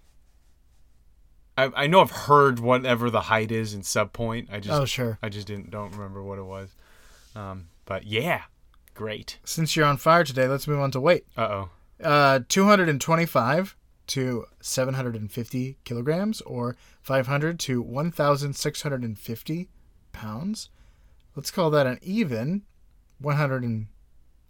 I 1.58 1.72
I 1.76 1.88
know 1.88 2.02
I've 2.02 2.12
heard 2.12 2.60
whatever 2.60 3.10
the 3.10 3.22
height 3.22 3.52
is 3.52 3.74
in 3.74 3.84
sub 3.84 4.14
point. 4.14 4.50
I 4.52 4.60
just 4.60 4.80
oh, 4.80 4.86
sure. 4.86 5.18
I 5.22 5.30
just 5.30 5.48
didn't 5.48 5.72
don't 5.72 5.92
remember 5.92 6.24
what 6.24 6.40
it 6.40 6.44
was. 6.44 6.76
Um, 7.36 7.70
but 7.86 8.06
yeah, 8.06 8.44
great. 8.94 9.40
Since 9.44 9.76
you're 9.76 9.86
on 9.86 9.98
fire 9.98 10.24
today, 10.24 10.48
let's 10.48 10.68
move 10.68 10.80
on 10.80 10.92
to 10.92 11.00
weight. 11.00 11.26
Uh 11.36 11.42
oh. 11.42 11.70
Uh, 12.04 12.40
225 12.48 13.76
to 14.08 14.46
750 14.62 15.78
kilograms 15.84 16.42
or 16.42 16.76
500 17.02 17.60
to 17.60 17.82
1,650 17.82 19.70
pounds. 20.14 20.70
Let's 21.36 21.52
call 21.52 21.70
that 21.72 21.88
an 21.88 22.00
even 22.02 22.64
100 23.20 23.64
and 23.64 23.88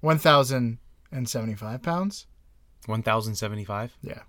1,075 0.02 1.82
pounds. 1.82 2.28
1,075? 2.86 3.98
Yeah. 4.02 4.22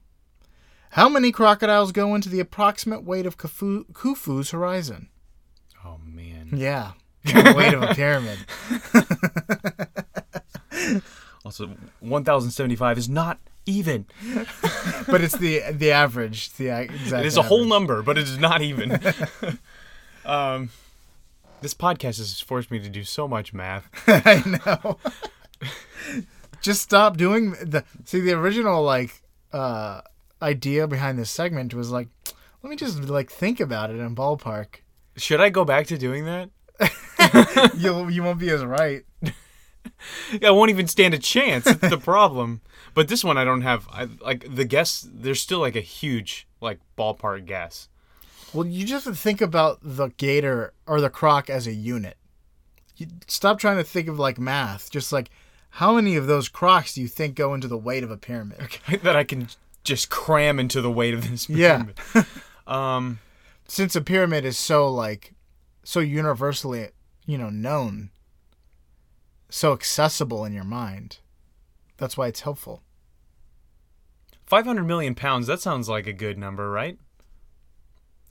How 0.92 1.08
many 1.08 1.30
crocodiles 1.32 1.92
go 1.92 2.14
into 2.14 2.28
the 2.28 2.40
approximate 2.40 3.04
weight 3.04 3.26
of 3.26 3.36
Khufu, 3.36 3.84
Khufu's 3.92 4.50
horizon? 4.50 5.08
Oh, 5.84 5.98
man. 6.04 6.50
Yeah. 6.54 6.92
The 7.24 7.54
weight 7.56 7.74
of 7.74 7.82
a 7.82 7.94
pyramid. 7.94 8.38
Also, 11.44 11.70
1,075 12.00 12.98
is 12.98 13.08
not 13.08 13.38
even. 13.64 14.06
But 15.06 15.22
it's 15.22 15.36
the 15.38 15.62
the 15.72 15.92
average. 15.92 16.52
The 16.54 16.66
a- 16.68 16.80
exact 16.82 17.24
It 17.24 17.26
is 17.26 17.38
a 17.38 17.42
whole 17.42 17.64
number, 17.64 18.02
but 18.02 18.18
it 18.18 18.24
is 18.28 18.36
not 18.36 18.60
even. 18.60 19.00
um, 20.26 20.68
this 21.62 21.72
podcast 21.72 22.18
has 22.18 22.38
forced 22.40 22.70
me 22.70 22.78
to 22.80 22.90
do 22.90 23.04
so 23.04 23.26
much 23.26 23.54
math. 23.54 23.88
I 24.06 24.42
know. 24.66 24.98
Just 26.60 26.82
stop 26.82 27.16
doing 27.16 27.52
the. 27.52 27.84
See, 28.04 28.20
the 28.20 28.32
original 28.32 28.82
like 28.82 29.22
uh 29.52 30.02
idea 30.40 30.86
behind 30.86 31.18
this 31.18 31.30
segment 31.30 31.74
was 31.74 31.90
like, 31.90 32.08
let 32.62 32.70
me 32.70 32.76
just 32.76 33.04
like 33.04 33.30
think 33.30 33.60
about 33.60 33.90
it 33.90 33.98
in 33.98 34.14
ballpark. 34.14 34.82
Should 35.16 35.40
I 35.40 35.48
go 35.48 35.64
back 35.64 35.86
to 35.88 35.98
doing 35.98 36.24
that? 36.26 36.50
You'll 37.76 38.10
you 38.10 38.22
won't 38.22 38.38
be 38.38 38.50
as 38.50 38.64
right. 38.64 39.04
I 40.42 40.50
won't 40.50 40.70
even 40.70 40.86
stand 40.86 41.14
a 41.14 41.18
chance. 41.18 41.64
That's 41.64 41.90
the 41.90 41.98
problem. 41.98 42.60
But 42.94 43.06
this 43.06 43.22
one, 43.22 43.38
I 43.38 43.44
don't 43.44 43.60
have. 43.60 43.86
I 43.92 44.08
like 44.20 44.52
the 44.52 44.64
guess. 44.64 45.06
There's 45.08 45.40
still 45.40 45.60
like 45.60 45.76
a 45.76 45.80
huge 45.80 46.48
like 46.60 46.80
ballpark 46.96 47.44
guess. 47.46 47.88
Well, 48.52 48.66
you 48.66 48.84
just 48.84 49.06
think 49.06 49.40
about 49.40 49.78
the 49.82 50.08
gator 50.16 50.72
or 50.84 51.00
the 51.00 51.10
croc 51.10 51.48
as 51.48 51.68
a 51.68 51.72
unit. 51.72 52.16
You 52.96 53.06
stop 53.28 53.60
trying 53.60 53.76
to 53.76 53.84
think 53.84 54.08
of 54.08 54.18
like 54.18 54.38
math. 54.38 54.90
Just 54.90 55.12
like 55.12 55.30
how 55.70 55.94
many 55.94 56.16
of 56.16 56.26
those 56.26 56.48
crocs 56.48 56.94
do 56.94 57.02
you 57.02 57.08
think 57.08 57.36
go 57.36 57.54
into 57.54 57.68
the 57.68 57.78
weight 57.78 58.02
of 58.02 58.10
a 58.10 58.16
pyramid? 58.16 58.60
Okay, 58.62 58.96
that 58.96 59.14
I 59.14 59.22
can 59.22 59.48
just 59.88 60.08
cram 60.10 60.60
into 60.60 60.80
the 60.80 60.90
weight 60.90 61.14
of 61.14 61.28
this 61.30 61.48
Yeah. 61.48 61.84
pyramid. 61.84 62.26
um, 62.66 63.18
Since 63.66 63.96
a 63.96 64.00
pyramid 64.00 64.44
is 64.44 64.56
so 64.58 64.88
like 64.88 65.34
so 65.84 66.00
universally, 66.00 66.88
you 67.26 67.38
know, 67.38 67.50
known, 67.50 68.10
so 69.50 69.72
accessible 69.72 70.44
in 70.44 70.52
your 70.52 70.64
mind. 70.64 71.18
That's 71.96 72.16
why 72.16 72.28
it's 72.28 72.40
helpful. 72.40 72.82
500 74.46 74.84
million 74.84 75.14
pounds. 75.14 75.46
That 75.46 75.60
sounds 75.60 75.88
like 75.88 76.06
a 76.06 76.12
good 76.12 76.38
number, 76.38 76.70
right? 76.70 76.98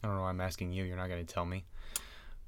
I 0.04 0.08
don't 0.08 0.16
know. 0.18 0.24
why 0.24 0.30
I'm 0.30 0.42
asking 0.42 0.72
you. 0.72 0.84
You're 0.84 0.98
not 0.98 1.10
going 1.10 1.26
to 1.26 1.34
tell 1.34 1.46
me. 1.46 1.66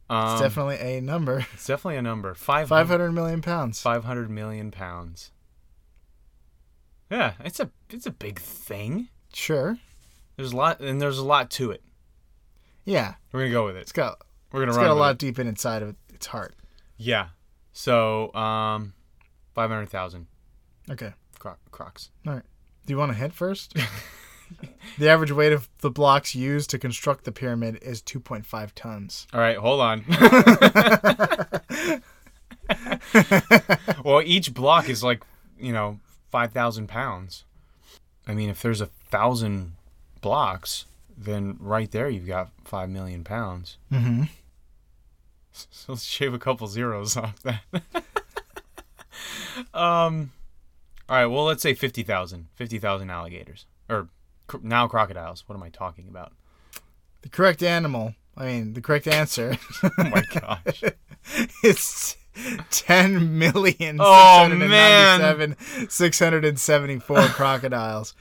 Um, 0.09 0.31
It's 0.33 0.41
definitely 0.41 0.77
a 0.79 1.01
number. 1.01 1.45
it's 1.53 1.67
definitely 1.67 1.97
a 1.97 2.01
number. 2.01 2.33
500, 2.33 2.67
500 2.67 3.11
million 3.11 3.41
pounds. 3.41 3.81
500 3.81 4.29
million 4.29 4.71
pounds. 4.71 5.31
Yeah, 7.09 7.33
it's 7.43 7.59
a 7.59 7.69
it's 7.89 8.05
a 8.05 8.11
big 8.11 8.39
thing. 8.39 9.09
Sure. 9.33 9.77
There's 10.37 10.53
a 10.53 10.55
lot, 10.55 10.79
and 10.79 11.01
there's 11.01 11.17
a 11.17 11.25
lot 11.25 11.49
to 11.51 11.71
it. 11.71 11.83
Yeah. 12.85 13.15
We're 13.31 13.41
gonna 13.41 13.51
go 13.51 13.65
with 13.65 13.75
it. 13.77 13.81
It's 13.81 13.91
got 13.91 14.21
We're 14.51 14.61
gonna 14.61 14.71
it's 14.71 14.77
run 14.77 14.87
got 14.87 14.93
a 14.93 14.95
lot 14.99 15.11
it. 15.13 15.17
deep 15.19 15.37
in 15.39 15.47
inside 15.47 15.81
of 15.83 15.95
its 16.13 16.27
heart. 16.27 16.55
Yeah. 16.97 17.29
So, 17.73 18.33
um, 18.33 18.93
five 19.53 19.69
hundred 19.69 19.89
thousand 19.89 20.27
Okay. 20.89 21.13
cro- 21.39 21.57
crocs. 21.71 22.09
All 22.27 22.33
right. 22.33 22.43
Do 22.85 22.93
you 22.93 22.97
want 22.97 23.11
to 23.11 23.17
hit 23.17 23.33
first? 23.33 23.73
the 24.97 25.07
average 25.09 25.31
weight 25.31 25.53
of 25.53 25.69
the 25.79 25.91
blocks 25.91 26.33
used 26.35 26.69
to 26.71 26.79
construct 26.79 27.23
the 27.25 27.31
pyramid 27.31 27.77
is 27.83 28.01
2.5 28.01 28.71
tons. 28.73 29.27
All 29.31 29.39
right, 29.39 29.57
hold 29.57 29.79
on. 29.81 30.03
well, 34.03 34.21
each 34.25 34.53
block 34.53 34.89
is 34.89 35.03
like 35.03 35.23
you 35.59 35.73
know 35.73 35.99
five 36.31 36.51
thousand 36.51 36.87
pounds. 36.87 37.45
I 38.27 38.33
mean, 38.33 38.49
if 38.49 38.61
there's 38.61 38.81
a 38.81 38.85
thousand 38.85 39.73
blocks, 40.21 40.85
then 41.17 41.57
right 41.59 41.89
there 41.91 42.09
you've 42.09 42.27
got 42.27 42.49
five 42.63 42.89
million 42.89 43.23
pounds. 43.23 43.77
Mm-hmm. 43.91 44.23
So 45.71 45.91
let's 45.91 46.05
shave 46.05 46.33
a 46.33 46.39
couple 46.39 46.67
zeros 46.67 47.17
off 47.17 47.41
that. 47.43 47.63
um, 49.73 50.31
all 51.09 51.17
right. 51.17 51.25
Well, 51.25 51.43
let's 51.45 51.61
say 51.61 51.73
50,000. 51.73 52.47
50,000 52.55 53.09
alligators. 53.09 53.65
Or 53.89 54.07
cr- 54.47 54.57
now 54.61 54.87
crocodiles. 54.87 55.43
What 55.47 55.55
am 55.55 55.63
I 55.63 55.69
talking 55.69 56.07
about? 56.07 56.31
The 57.23 57.29
correct 57.29 57.61
animal, 57.61 58.15
I 58.37 58.45
mean, 58.45 58.73
the 58.73 58.81
correct 58.81 59.07
answer 59.07 59.57
Oh 59.83 59.89
my 59.97 60.23
gosh. 60.39 60.83
is 61.63 62.15
10 62.71 63.37
million 63.37 63.97
Oh, 63.99 64.47
man. 64.49 65.55
674 65.89 67.21
crocodiles. 67.29 68.15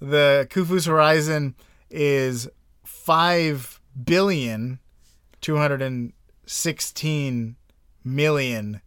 The 0.00 0.46
Khufu's 0.50 0.86
horizon 0.86 1.54
is 1.90 2.48
5 2.84 3.80
billion 4.04 4.78
216 5.40 7.56
million 8.04 8.80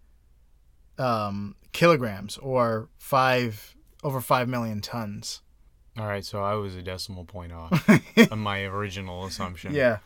um, 0.98 1.56
kilograms 1.72 2.38
or 2.38 2.90
5 2.98 3.76
over 4.04 4.20
5 4.22 4.50
million 4.50 4.82
tons. 4.82 5.42
All 5.98 6.08
right. 6.08 6.26
So 6.26 6.44
I 6.44 6.56
was 6.56 6.76
a 6.76 6.82
decimal 6.82 7.26
point 7.26 7.52
off 7.52 7.88
on 8.32 8.40
my 8.40 8.64
original 8.64 9.26
assumption. 9.26 9.76
Yeah. 9.76 10.00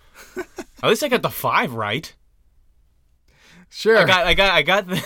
At 0.83 0.89
least 0.89 1.03
I 1.03 1.07
got 1.07 1.21
the 1.21 1.29
five 1.29 1.73
right. 1.73 2.13
Sure. 3.69 3.97
I 3.97 4.05
got, 4.05 4.25
I 4.25 4.33
got, 4.33 4.53
I 4.53 4.61
got 4.61 4.87
the, 4.87 5.05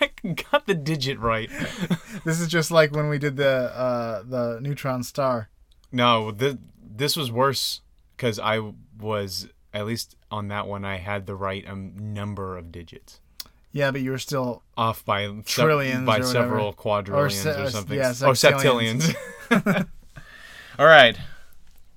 I 0.00 0.10
got 0.52 0.66
the 0.66 0.74
digit 0.74 1.18
right. 1.18 1.50
this 2.24 2.40
is 2.40 2.48
just 2.48 2.70
like 2.70 2.92
when 2.92 3.08
we 3.08 3.18
did 3.18 3.36
the 3.36 3.48
uh, 3.76 4.22
the 4.22 4.58
neutron 4.60 5.02
star. 5.02 5.48
No, 5.90 6.30
th- 6.30 6.56
this 6.80 7.16
was 7.16 7.30
worse 7.30 7.80
because 8.16 8.38
I 8.38 8.60
was 9.00 9.48
at 9.74 9.86
least 9.86 10.16
on 10.30 10.48
that 10.48 10.66
one. 10.66 10.84
I 10.84 10.96
had 10.98 11.26
the 11.26 11.34
right 11.34 11.64
um, 11.68 11.92
number 12.14 12.56
of 12.58 12.70
digits. 12.72 13.20
Yeah, 13.74 13.90
but 13.90 14.02
you 14.02 14.10
were 14.10 14.18
still 14.18 14.62
off 14.76 15.02
by 15.04 15.26
se- 15.26 15.62
Trillions 15.62 16.04
by 16.04 16.18
or 16.18 16.24
several 16.24 16.66
Or 16.66 16.72
quadrillions 16.74 17.40
se- 17.40 17.58
or, 17.60 17.64
or- 17.64 17.70
something. 17.70 17.96
yeah, 17.98 18.10
oh, 18.22 18.32
septillions. 18.32 19.14
septillions. 19.48 19.86
All 20.78 20.86
right. 20.86 21.16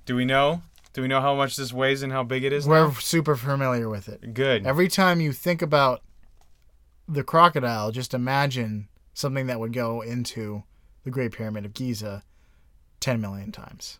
Do 0.06 0.16
we 0.16 0.24
know? 0.24 0.62
Do 0.92 1.02
we 1.02 1.08
know 1.08 1.20
how 1.20 1.34
much 1.34 1.56
this 1.56 1.72
weighs 1.72 2.02
and 2.02 2.10
how 2.12 2.22
big 2.22 2.44
it 2.44 2.52
is? 2.54 2.66
we're 2.66 2.86
now? 2.88 2.92
super 2.94 3.36
familiar 3.36 3.88
with 3.90 4.08
it. 4.08 4.32
Good. 4.32 4.66
Every 4.66 4.88
time 4.88 5.20
you 5.20 5.32
think 5.32 5.60
about 5.60 6.00
the 7.08 7.24
crocodile, 7.24 7.90
just 7.92 8.14
imagine 8.14 8.88
something 9.14 9.46
that 9.46 9.60
would 9.60 9.72
go 9.72 10.00
into 10.00 10.64
the 11.04 11.10
Great 11.10 11.32
Pyramid 11.32 11.64
of 11.64 11.74
Giza 11.74 12.22
10 13.00 13.20
million 13.20 13.52
times. 13.52 13.98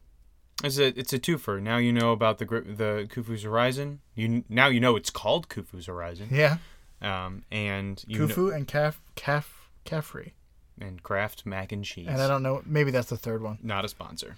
It's 0.65 0.79
a 0.79 0.87
it's 0.99 1.13
a 1.13 1.19
twofer. 1.19 1.61
Now 1.61 1.77
you 1.77 1.93
know 1.93 2.13
about 2.13 2.39
the 2.39 2.47
the 2.47 3.07
Khufu's 3.13 3.43
Horizon. 3.43 4.01
You 4.15 4.43
now 4.49 4.69
you 4.69 4.81
know 4.81 4.97
it's 4.97 5.11
called 5.11 5.51
Khufu's 5.51 5.87
Horizon. 5.87 6.29
Yeah. 6.31 6.57
Um, 7.03 7.45
and 7.53 8.03
Khufu 8.09 8.55
and 8.55 8.67
Kaf 8.67 9.03
Kaf 9.17 9.69
Kafri. 9.85 10.33
and 10.81 11.03
Kraft 11.03 11.45
mac 11.45 11.73
and 11.73 11.85
cheese. 11.85 12.09
And 12.09 12.23
I 12.23 12.27
don't 12.27 12.43
know, 12.43 12.63
maybe 12.65 12.91
that's 12.91 13.11
the 13.11 13.19
third 13.19 13.43
one. 13.43 13.59
Not 13.63 13.85
a 13.85 13.89
sponsor. 13.89 14.37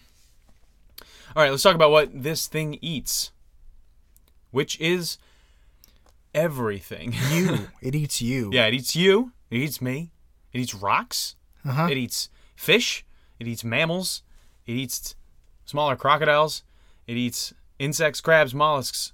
All 1.37 1.43
right, 1.43 1.51
let's 1.51 1.63
talk 1.63 1.77
about 1.77 1.93
what 1.93 2.11
this 2.23 2.49
thing 2.49 2.79
eats, 2.83 3.31
which 4.51 4.79
is 4.81 5.19
everything. 6.35 7.15
You. 7.33 7.69
it 7.81 7.95
eats 7.95 8.21
you. 8.23 8.51
yeah, 8.53 8.67
it 8.67 8.75
eats 8.75 8.95
you. 8.97 9.33
It 9.51 9.59
eats 9.59 9.81
me. 9.81 10.11
It 10.53 10.61
eats 10.61 10.75
rocks. 10.75 11.37
Uh-huh. 11.65 11.89
It 11.91 11.97
eats 11.97 12.29
fish. 12.57 13.05
It 13.39 13.47
eats 13.47 13.65
mammals. 13.65 14.23
It 14.67 14.73
eats 14.73 15.15
smaller 15.65 15.97
crocodiles. 15.97 16.63
It 17.07 17.17
eats 17.17 17.55
insects, 17.79 18.21
crabs, 18.21 18.55
mollusks, 18.55 19.13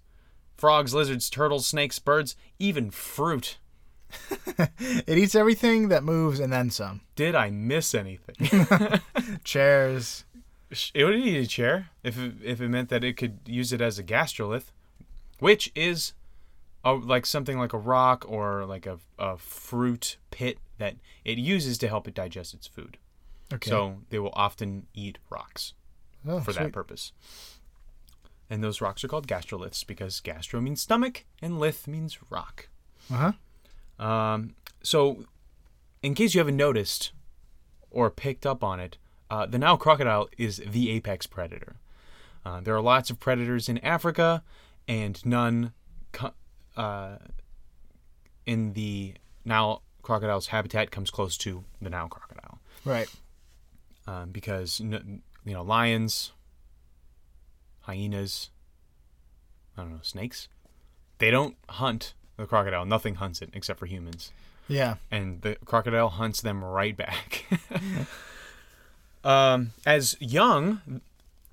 frogs, 0.57 0.95
lizards, 0.95 1.29
turtles, 1.31 1.67
snakes, 1.67 1.99
birds, 1.99 2.37
even 2.59 2.91
fruit. 2.91 3.59
It 4.79 5.19
eats 5.19 5.35
everything 5.35 5.89
that 5.89 6.05
moves 6.05 6.39
and 6.39 6.53
then 6.53 6.71
some. 6.71 7.01
Did 7.17 7.35
I 7.35 7.51
miss 7.51 7.95
anything? 7.95 8.69
Chairs. 9.45 10.25
It 10.95 11.05
would 11.05 11.17
eat 11.17 11.39
a 11.45 11.47
chair 11.47 11.89
if 12.05 12.19
it, 12.19 12.35
if 12.43 12.61
it 12.61 12.69
meant 12.69 12.89
that 12.91 13.03
it 13.05 13.17
could 13.17 13.39
use 13.47 13.73
it 13.73 13.81
as 13.81 13.99
a 13.99 14.05
gastrolith, 14.05 14.67
which 15.41 15.73
is 15.75 16.13
a, 16.85 16.93
like 16.95 17.27
something 17.27 17.59
like 17.59 17.73
a 17.73 17.79
rock 17.79 18.25
or 18.29 18.65
like 18.67 18.87
a, 18.87 18.99
a 19.19 19.37
fruit 19.39 20.17
pit 20.31 20.59
that 20.79 20.97
it 21.25 21.39
uses 21.39 21.79
to 21.79 21.89
help 21.89 22.07
it 22.09 22.15
digest 22.15 22.55
its 22.55 22.67
food. 22.67 22.99
Okay. 23.53 23.71
So 23.71 23.99
they 24.11 24.19
will 24.19 24.33
often 24.35 24.87
eat 24.95 25.19
rocks 25.31 25.75
Oh, 26.27 26.41
for 26.41 26.53
that 26.53 26.73
purpose. 26.73 27.13
And 28.51 28.63
those 28.63 28.81
rocks 28.81 29.03
are 29.05 29.09
called 29.09 29.27
gastroliths 29.27 29.87
because 29.87 30.21
gastro 30.21 30.61
means 30.61 30.81
stomach 30.81 31.25
and 31.41 31.59
lith 31.59 31.87
means 31.87 32.19
rock. 32.31 32.69
Uh-huh. 33.13 33.33
Um, 34.05 34.55
so, 34.83 35.25
in 36.03 36.15
case 36.15 36.35
you 36.35 36.41
haven't 36.41 36.57
noticed 36.57 37.13
or 37.91 38.11
picked 38.11 38.45
up 38.45 38.63
on 38.63 38.81
it, 38.81 38.99
uh, 39.31 39.47
the 39.47 39.59
Nile 39.59 39.77
crocodile 39.77 40.29
is 40.37 40.63
the 40.67 40.91
apex 40.91 41.27
predator. 41.27 41.77
Uh, 42.45 42.61
there 42.61 42.75
are 42.75 42.83
lots 42.83 43.09
of 43.09 43.19
predators 43.19 43.69
in 43.69 43.79
Africa, 43.79 44.43
and 44.87 45.25
none 45.25 45.73
co- 46.13 46.35
uh, 46.77 47.17
in 48.47 48.73
the 48.75 49.15
Nile 49.45 49.83
crocodile's 50.03 50.49
habitat 50.49 50.91
comes 50.91 51.11
close 51.11 51.37
to 51.39 51.65
the 51.81 51.89
Nile 51.91 52.09
crocodile 52.09 52.59
Right. 52.85 53.09
um, 54.07 54.31
because 54.31 54.81
you 54.81 55.01
know 55.47 55.63
lions, 55.63 56.33
hyenas, 57.83 58.51
I 59.77 59.83
don't 59.83 59.93
know 59.93 59.99
snakes, 60.03 60.49
they 61.19 61.31
don't 61.31 61.57
hunt 61.69 62.15
the 62.37 62.47
crocodile. 62.47 62.85
Nothing 62.85 63.17
hunts 63.17 63.41
it 63.43 63.51
except 63.53 63.79
for 63.79 63.87
humans, 63.87 64.33
Yeah. 64.69 64.97
and 65.11 65.41
the 65.43 65.57
crocodile 65.65 66.09
hunts 66.11 66.41
them 66.41 66.63
right 66.65 66.97
back. 66.97 67.45
um, 69.25 69.73
as 69.87 70.17
young, 70.21 71.01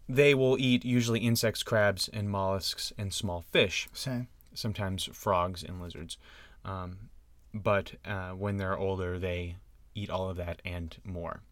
they 0.09 0.33
will 0.33 0.57
eat 0.59 0.83
usually 0.83 1.19
insects, 1.21 1.63
crabs, 1.63 2.09
and 2.11 2.29
mollusks 2.29 2.91
and 2.97 3.13
small 3.13 3.45
fish. 3.51 3.87
Same. 3.93 4.27
Sometimes 4.53 5.09
frogs 5.13 5.63
and 5.63 5.81
lizards. 5.81 6.17
Um, 6.65 7.09
but 7.53 7.93
uh, 8.05 8.31
when 8.31 8.57
they're 8.57 8.77
older, 8.77 9.17
they 9.19 9.55
eat 9.95 10.09
all 10.09 10.29
of 10.29 10.37
that 10.37 10.61
and 10.63 10.95
more. 11.03 11.41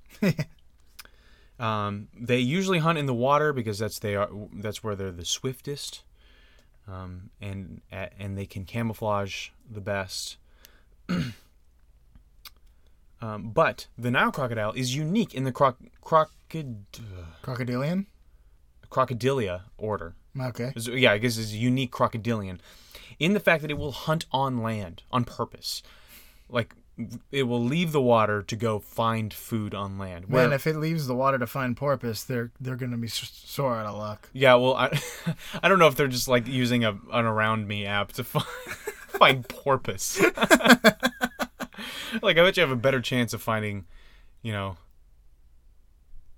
Um, 1.59 2.07
they 2.17 2.39
usually 2.39 2.79
hunt 2.79 2.97
in 2.97 3.05
the 3.05 3.13
water 3.13 3.51
because 3.51 3.77
that's 3.79 3.99
they 3.99 4.15
are 4.15 4.29
that's 4.53 4.81
where 4.81 4.95
they're 4.95 5.11
the 5.11 5.25
swiftest, 5.25 6.03
um, 6.87 7.31
and 7.41 7.81
and 7.91 8.37
they 8.37 8.45
can 8.45 8.63
camouflage 8.63 9.49
the 9.69 9.81
best. 9.81 10.37
um, 13.21 13.49
but 13.51 13.87
the 13.97 14.09
Nile 14.09 14.31
crocodile 14.31 14.71
is 14.71 14.95
unique 14.95 15.33
in 15.33 15.43
the 15.43 15.51
croc 15.51 15.77
crocod 16.01 16.85
Crocodilian. 17.43 18.05
crocodilia 18.89 19.63
order. 19.77 20.15
Okay. 20.39 20.71
Yeah, 20.77 21.11
I 21.11 21.17
guess 21.17 21.37
it's 21.37 21.51
a 21.51 21.57
unique 21.57 21.91
crocodilian 21.91 22.61
in 23.19 23.33
the 23.33 23.39
fact 23.39 23.61
that 23.61 23.69
it 23.71 23.77
will 23.77 23.91
hunt 23.91 24.25
on 24.31 24.61
land 24.63 25.03
on 25.11 25.25
purpose. 25.25 25.83
Like 26.49 26.73
it 27.31 27.43
will 27.43 27.63
leave 27.63 27.91
the 27.93 28.01
water 28.01 28.41
to 28.43 28.55
go 28.57 28.77
find 28.79 29.33
food 29.33 29.73
on 29.73 29.97
land. 29.97 30.27
Man, 30.29 30.49
Where- 30.49 30.53
if 30.53 30.67
it 30.67 30.75
leaves 30.77 31.07
the 31.07 31.15
water 31.15 31.37
to 31.37 31.47
find 31.47 31.75
porpoise, 31.77 32.23
they're 32.23 32.51
they're 32.59 32.75
gonna 32.75 32.97
be 32.97 33.07
sore 33.07 33.75
out 33.75 33.85
of 33.85 33.97
luck. 33.97 34.29
yeah, 34.33 34.55
well, 34.55 34.75
I, 34.75 34.99
I 35.63 35.69
don't 35.69 35.79
know 35.79 35.87
if 35.87 35.95
they're 35.95 36.07
just 36.07 36.27
like 36.27 36.47
using 36.47 36.83
a 36.83 36.91
an 37.11 37.25
around 37.25 37.67
me 37.67 37.85
app 37.85 38.11
to 38.13 38.23
find 38.23 38.45
find 39.07 39.47
porpoise. 39.47 40.19
like 42.21 42.37
I 42.37 42.43
bet 42.43 42.57
you 42.57 42.61
have 42.61 42.71
a 42.71 42.75
better 42.75 43.01
chance 43.01 43.33
of 43.33 43.41
finding, 43.41 43.85
you 44.41 44.51
know, 44.51 44.77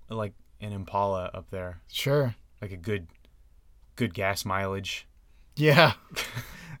like 0.08 0.32
an 0.60 0.72
impala 0.72 1.30
up 1.34 1.50
there, 1.50 1.80
Sure. 1.88 2.34
like 2.60 2.72
a 2.72 2.76
good, 2.76 3.08
good 3.96 4.14
gas 4.14 4.44
mileage. 4.44 5.06
Yeah. 5.56 5.94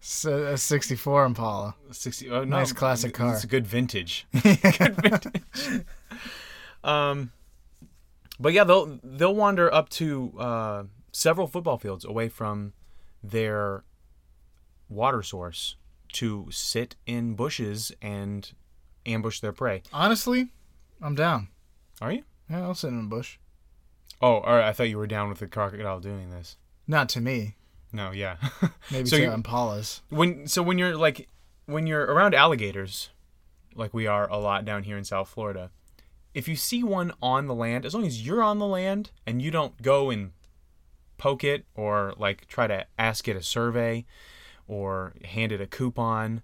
So, 0.04 0.44
a 0.44 0.58
64 0.58 1.24
Impala. 1.24 1.74
60 1.90 2.30
oh, 2.30 2.44
no, 2.44 2.58
Nice 2.58 2.72
classic 2.72 3.14
car. 3.14 3.32
It's 3.32 3.44
a 3.44 3.46
good 3.46 3.66
vintage. 3.66 4.26
good 4.42 4.96
vintage. 4.96 5.42
Um 6.84 7.30
but 8.42 8.52
yeah, 8.52 8.64
they'll 8.64 8.98
they'll 9.04 9.34
wander 9.34 9.72
up 9.72 9.88
to 9.90 10.32
uh, 10.38 10.84
several 11.12 11.46
football 11.46 11.78
fields 11.78 12.04
away 12.04 12.28
from 12.28 12.72
their 13.22 13.84
water 14.88 15.22
source 15.22 15.76
to 16.14 16.48
sit 16.50 16.96
in 17.06 17.34
bushes 17.34 17.92
and 18.02 18.52
ambush 19.06 19.40
their 19.40 19.52
prey. 19.52 19.82
Honestly, 19.92 20.52
I'm 21.00 21.14
down. 21.14 21.48
Are 22.00 22.12
you? 22.12 22.24
Yeah, 22.50 22.62
I'll 22.62 22.74
sit 22.74 22.88
in 22.88 22.98
a 22.98 23.04
bush. 23.04 23.38
Oh, 24.20 24.40
all 24.40 24.56
right. 24.56 24.68
I 24.68 24.72
thought 24.72 24.88
you 24.88 24.98
were 24.98 25.06
down 25.06 25.28
with 25.28 25.38
the 25.38 25.46
crocodile 25.46 26.00
doing 26.00 26.30
this. 26.30 26.56
Not 26.86 27.08
to 27.10 27.20
me. 27.20 27.56
No, 27.92 28.10
yeah. 28.10 28.36
Maybe 28.90 29.08
So 29.08 29.18
to 29.18 29.26
Impalas. 29.26 30.00
when 30.08 30.46
so 30.46 30.62
when 30.62 30.78
you're 30.78 30.96
like 30.96 31.28
when 31.66 31.86
you're 31.86 32.04
around 32.04 32.34
alligators 32.34 33.10
like 33.74 33.92
we 33.94 34.06
are 34.06 34.28
a 34.30 34.36
lot 34.38 34.64
down 34.64 34.82
here 34.82 34.98
in 34.98 35.04
south 35.04 35.28
florida 35.28 35.70
if 36.34 36.48
you 36.48 36.56
see 36.56 36.82
one 36.82 37.12
on 37.22 37.46
the 37.46 37.54
land 37.54 37.86
as 37.86 37.94
long 37.94 38.04
as 38.04 38.26
you're 38.26 38.42
on 38.42 38.58
the 38.58 38.66
land 38.66 39.10
and 39.26 39.40
you 39.40 39.50
don't 39.50 39.80
go 39.80 40.10
and 40.10 40.32
poke 41.18 41.44
it 41.44 41.64
or 41.74 42.12
like 42.18 42.46
try 42.48 42.66
to 42.66 42.84
ask 42.98 43.28
it 43.28 43.36
a 43.36 43.42
survey 43.42 44.04
or 44.66 45.14
hand 45.24 45.52
it 45.52 45.60
a 45.60 45.66
coupon 45.66 46.42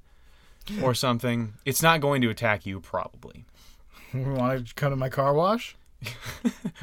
or 0.82 0.94
something 1.04 1.54
it's 1.64 1.82
not 1.82 2.00
going 2.00 2.22
to 2.22 2.30
attack 2.30 2.64
you 2.64 2.78
probably 2.80 3.44
Want 4.14 4.68
to 4.68 4.74
come 4.74 4.90
to 4.90 4.96
my 4.96 5.08
car 5.10 5.34
wash? 5.34 5.76
Get, 6.02 6.14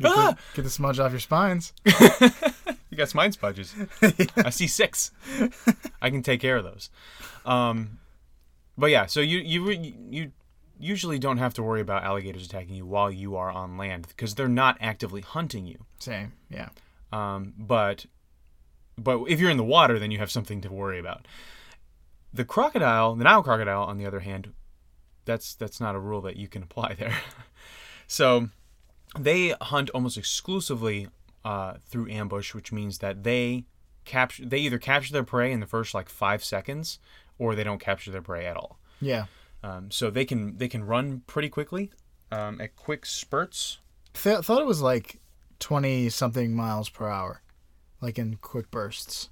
Ah! 0.03 0.31
the, 0.31 0.37
get 0.55 0.61
the 0.63 0.69
smudge 0.69 0.99
off 0.99 1.11
your 1.11 1.19
spines. 1.21 1.73
You 2.95 2.97
got 3.03 3.09
spine 3.09 3.31
spudges 3.31 3.73
i 4.45 4.49
see 4.49 4.67
six. 4.67 5.11
I 6.01 6.09
can 6.09 6.23
take 6.23 6.39
care 6.39 6.55
of 6.55 6.63
those. 6.63 6.89
Um 7.45 7.99
but 8.77 8.87
yeah 8.89 9.05
so 9.05 9.19
you 9.19 9.39
you 9.39 9.69
you 10.09 10.31
usually 10.79 11.19
don't 11.19 11.37
have 11.37 11.53
to 11.55 11.63
worry 11.63 11.81
about 11.81 12.03
alligators 12.03 12.45
attacking 12.45 12.75
you 12.75 12.85
while 12.85 13.11
you 13.11 13.35
are 13.35 13.51
on 13.51 13.77
land 13.77 14.07
because 14.07 14.35
they're 14.35 14.47
not 14.47 14.77
actively 14.79 15.21
hunting 15.21 15.65
you. 15.65 15.85
Same. 15.99 16.31
Yeah. 16.49 16.69
um 17.11 17.53
but 17.57 18.05
but 18.97 19.23
if 19.27 19.39
you're 19.41 19.51
in 19.51 19.57
the 19.57 19.63
water 19.63 19.99
then 19.99 20.11
you 20.11 20.19
have 20.19 20.31
something 20.31 20.61
to 20.61 20.71
worry 20.71 20.99
about. 20.99 21.27
The 22.33 22.45
crocodile 22.45 23.15
the 23.15 23.25
nile 23.25 23.43
crocodile 23.43 23.83
on 23.83 23.97
the 23.97 24.05
other 24.05 24.21
hand 24.21 24.53
that's 25.25 25.55
that's 25.55 25.81
not 25.81 25.95
a 25.95 25.99
rule 25.99 26.21
that 26.21 26.37
you 26.37 26.47
can 26.47 26.63
apply 26.63 26.93
there. 26.93 27.17
So 28.07 28.49
they 29.17 29.55
hunt 29.59 29.89
almost 29.89 30.15
exclusively 30.15 31.07
uh, 31.45 31.75
through 31.87 32.09
ambush, 32.09 32.53
which 32.53 32.71
means 32.73 32.97
that 32.97 33.23
they 33.23 33.63
capture 34.03 34.45
they 34.45 34.57
either 34.57 34.77
capture 34.79 35.13
their 35.13 35.23
prey 35.23 35.51
in 35.53 35.61
the 35.61 35.65
first 35.67 35.93
like 35.93 36.09
five 36.09 36.43
seconds, 36.43 36.99
or 37.39 37.55
they 37.55 37.63
don't 37.63 37.79
capture 37.79 38.11
their 38.11 38.21
prey 38.21 38.45
at 38.45 38.57
all. 38.57 38.79
Yeah. 38.99 39.25
Um, 39.63 39.89
so 39.91 40.09
they 40.09 40.25
can 40.25 40.57
they 40.57 40.67
can 40.67 40.83
run 40.83 41.21
pretty 41.27 41.47
quickly 41.49 41.91
um, 42.31 42.59
at 42.59 42.75
quick 42.75 43.05
spurts. 43.05 43.77
Th- 44.13 44.39
thought 44.43 44.59
it 44.61 44.65
was 44.67 44.81
like 44.81 45.19
20 45.59 46.09
something 46.09 46.53
miles 46.55 46.89
per 46.89 47.07
hour, 47.09 47.41
like 48.01 48.17
in 48.19 48.35
quick 48.41 48.69
bursts. 48.71 49.29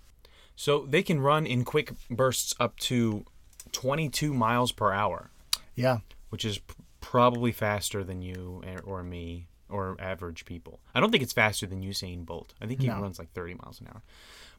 So 0.56 0.86
they 0.88 1.02
can 1.04 1.20
run 1.20 1.46
in 1.46 1.66
quick 1.66 1.92
bursts 2.10 2.54
up 2.60 2.78
to 2.82 3.26
22 3.72 4.34
miles 4.34 4.72
per 4.72 4.92
hour, 4.92 5.32
Yeah. 5.76 6.00
which 6.30 6.46
is 6.46 6.60
p- 6.60 6.76
probably 7.02 7.52
faster 7.52 8.04
than 8.04 8.22
you 8.22 8.62
eh, 8.66 8.78
or 8.84 9.04
me 9.04 9.48
or 9.74 9.96
average 10.00 10.46
people. 10.46 10.80
I 10.96 11.00
don't 11.00 11.12
think 11.12 11.24
it's 11.24 11.34
faster 11.34 11.66
than 11.66 11.82
Usain 11.82 12.26
Bolt. 12.26 12.54
I 12.62 12.68
think 12.68 12.82
he 12.82 12.88
No. 12.88 13.02
runs 13.02 13.20
like 13.20 13.32
30 13.34 13.56
miles 13.56 13.82
an 13.82 13.88
hour. 13.88 14.02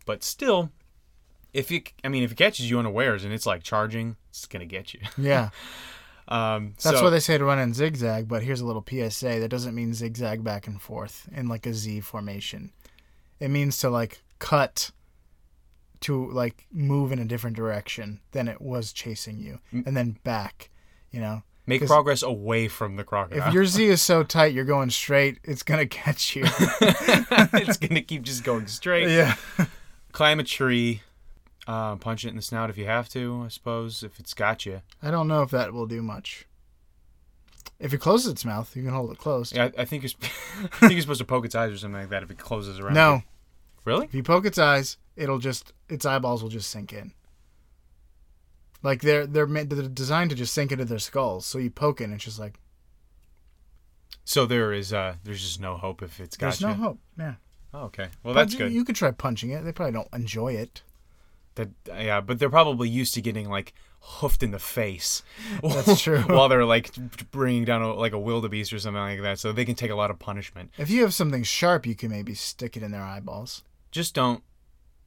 But 0.07 0.23
still, 0.25 0.71
if 1.53 1.71
it, 1.73 1.93
I 2.03 2.09
mean, 2.09 2.23
if 2.25 2.33
it 2.33 2.37
catches 2.37 2.69
you 2.69 2.79
unawares 2.79 3.25
and 3.25 3.33
it's 3.33 3.47
like 3.47 3.63
charging, 3.63 4.17
it's 4.31 4.47
gonna 4.47 4.67
get 4.67 4.93
you. 4.95 5.01
Yeah. 5.19 5.51
Um, 6.27 6.75
That's 6.83 6.97
so, 6.99 7.05
why 7.05 7.11
they 7.11 7.21
say 7.21 7.37
to 7.37 7.45
run 7.45 7.59
in 7.59 7.75
zigzag, 7.75 8.29
but 8.29 8.43
here's 8.43 8.63
a 8.63 8.67
little 8.67 8.83
PSA. 8.89 9.41
That 9.41 9.51
doesn't 9.51 9.75
mean 9.75 9.93
zigzag 9.93 10.43
back 10.43 10.67
and 10.67 10.81
forth 10.81 11.29
in 11.33 11.49
like 11.49 11.67
a 11.67 11.75
Z 11.75 12.01
formation. 12.01 12.73
It 13.41 13.49
means 13.49 13.77
to 13.79 13.91
like 13.91 14.23
cut 14.39 14.91
to 16.01 16.31
like 16.31 16.67
move 16.73 17.13
in 17.13 17.19
a 17.19 17.25
different 17.25 17.57
direction 17.57 18.21
than 18.33 18.49
it 18.49 18.61
was 18.61 18.93
chasing 18.93 19.39
you 19.39 19.59
and 19.73 19.97
then 19.97 20.19
back, 20.25 20.71
you 21.11 21.21
know. 21.21 21.43
Make 21.67 21.87
progress 21.87 22.23
away 22.23 22.69
from 22.69 22.97
the 22.97 23.05
crocodile. 23.05 23.49
If 23.49 23.55
your 23.55 23.65
Z 23.65 23.85
is 23.85 24.03
so 24.03 24.23
tight 24.23 24.53
you're 24.53 24.65
going 24.65 24.91
straight, 24.91 25.39
it's 25.45 25.63
going 25.63 25.81
to 25.81 25.87
catch 25.87 26.37
you. 26.37 26.45
it's 26.47 27.79
gonna 27.79 28.03
keep 28.03 28.23
just 28.23 28.45
going 28.45 28.67
straight. 28.67 29.09
yeah. 29.09 29.37
Climb 30.13 30.39
a 30.39 30.45
tree, 30.45 31.03
uh, 31.67 31.97
punch 31.97 32.25
it 32.25 32.29
in 32.29 32.37
the 32.37 32.43
snout 32.43 32.71
if 32.71 32.79
you 32.79 32.87
have 32.87 33.09
to. 33.11 33.43
I 33.45 33.49
suppose 33.49 34.03
if 34.03 34.21
it's 34.21 34.35
got 34.35 34.67
you. 34.67 34.83
I 35.03 35.11
don't 35.11 35.29
know 35.29 35.43
if 35.43 35.51
that 35.51 35.73
will 35.73 35.87
do 35.87 36.03
much. 36.03 36.47
If 37.81 37.93
it 37.93 37.99
closes 37.99 38.31
its 38.33 38.45
mouth, 38.45 38.75
you 38.77 38.83
can 38.83 38.93
hold 38.93 39.11
it 39.11 39.19
closed. 39.19 39.57
Yeah, 39.57 39.71
I, 39.77 39.83
I 39.83 39.85
think 39.85 40.05
you're. 40.05 40.13
I 40.63 40.77
think 40.79 40.93
you're 40.93 41.01
supposed 41.01 41.19
to 41.19 41.25
poke 41.25 41.45
its 41.45 41.55
eyes 41.55 41.73
or 41.73 41.79
something 41.79 42.01
like 42.01 42.11
that 42.11 42.23
if 42.23 42.31
it 42.31 42.39
closes 42.39 42.79
around. 42.79 42.95
No, 42.95 43.15
you. 43.15 43.23
Really? 43.85 44.05
if 44.07 44.15
you 44.15 44.23
poke 44.23 44.47
its 44.47 44.59
eyes, 44.59 44.97
it'll 45.17 45.39
just 45.39 45.73
its 45.89 46.07
eyeballs 46.07 46.43
will 46.43 46.51
just 46.51 46.71
sink 46.71 46.93
in. 46.93 47.13
Like 48.85 49.01
they're 49.01 49.27
they're 49.27 49.47
meant 49.49 49.71
they're 49.71 49.89
designed 49.89 50.31
to 50.31 50.37
just 50.37 50.55
sink 50.55 50.71
into 50.71 50.85
their 50.85 51.01
skulls. 51.01 51.45
So 51.47 51.59
you 51.59 51.71
poke 51.71 52.01
it, 52.01 52.05
and 52.05 52.15
it's 52.15 52.25
just 52.25 52.39
like 52.39 52.61
So 54.25 54.47
there 54.47 54.73
is. 54.73 54.93
Uh, 54.93 55.17
there's 55.25 55.41
just 55.43 55.61
no 55.61 55.77
hope 55.77 56.03
if 56.03 56.21
it's 56.21 56.37
got 56.37 56.47
there's 56.49 56.61
you. 56.61 56.69
no 56.69 56.75
hope. 56.75 56.99
Yeah, 57.19 57.35
Oh, 57.73 57.85
okay. 57.87 58.09
Well, 58.23 58.35
that's 58.35 58.55
Punch- 58.55 58.59
good. 58.59 58.73
You 58.73 58.85
could 58.85 58.95
try 58.97 59.11
punching 59.11 59.51
it. 59.51 59.65
They 59.65 59.73
probably 59.73 59.93
don't 59.93 60.09
enjoy 60.13 60.53
it. 60.53 60.83
That 61.57 61.71
yeah, 61.89 62.21
but 62.21 62.39
they're 62.39 62.51
probably 62.51 62.89
used 62.89 63.15
to 63.15 63.21
getting 63.23 63.49
like 63.49 63.73
hoofed 64.01 64.43
in 64.43 64.51
the 64.51 64.59
face. 64.59 65.23
That's 65.63 66.03
true. 66.03 66.21
While 66.21 66.49
they're 66.49 66.65
like 66.65 66.91
bringing 67.31 67.65
down 67.65 67.81
a, 67.83 67.95
like 67.95 68.13
a 68.13 68.19
wildebeest 68.19 68.73
or 68.73 68.79
something 68.79 69.01
like 69.01 69.23
that, 69.23 69.39
so 69.39 69.51
they 69.53 69.65
can 69.65 69.75
take 69.77 69.91
a 69.91 69.95
lot 69.95 70.11
of 70.11 70.19
punishment. 70.19 70.71
If 70.79 70.91
you 70.91 71.03
have 71.03 71.15
something 71.15 71.43
sharp, 71.43 71.87
you 71.87 71.95
can 71.95 72.11
maybe 72.11 72.35
stick 72.35 72.77
it 72.77 72.83
in 72.83 72.91
their 72.91 73.03
eyeballs. 73.03 73.63
Just 73.93 74.15
don't 74.15 74.43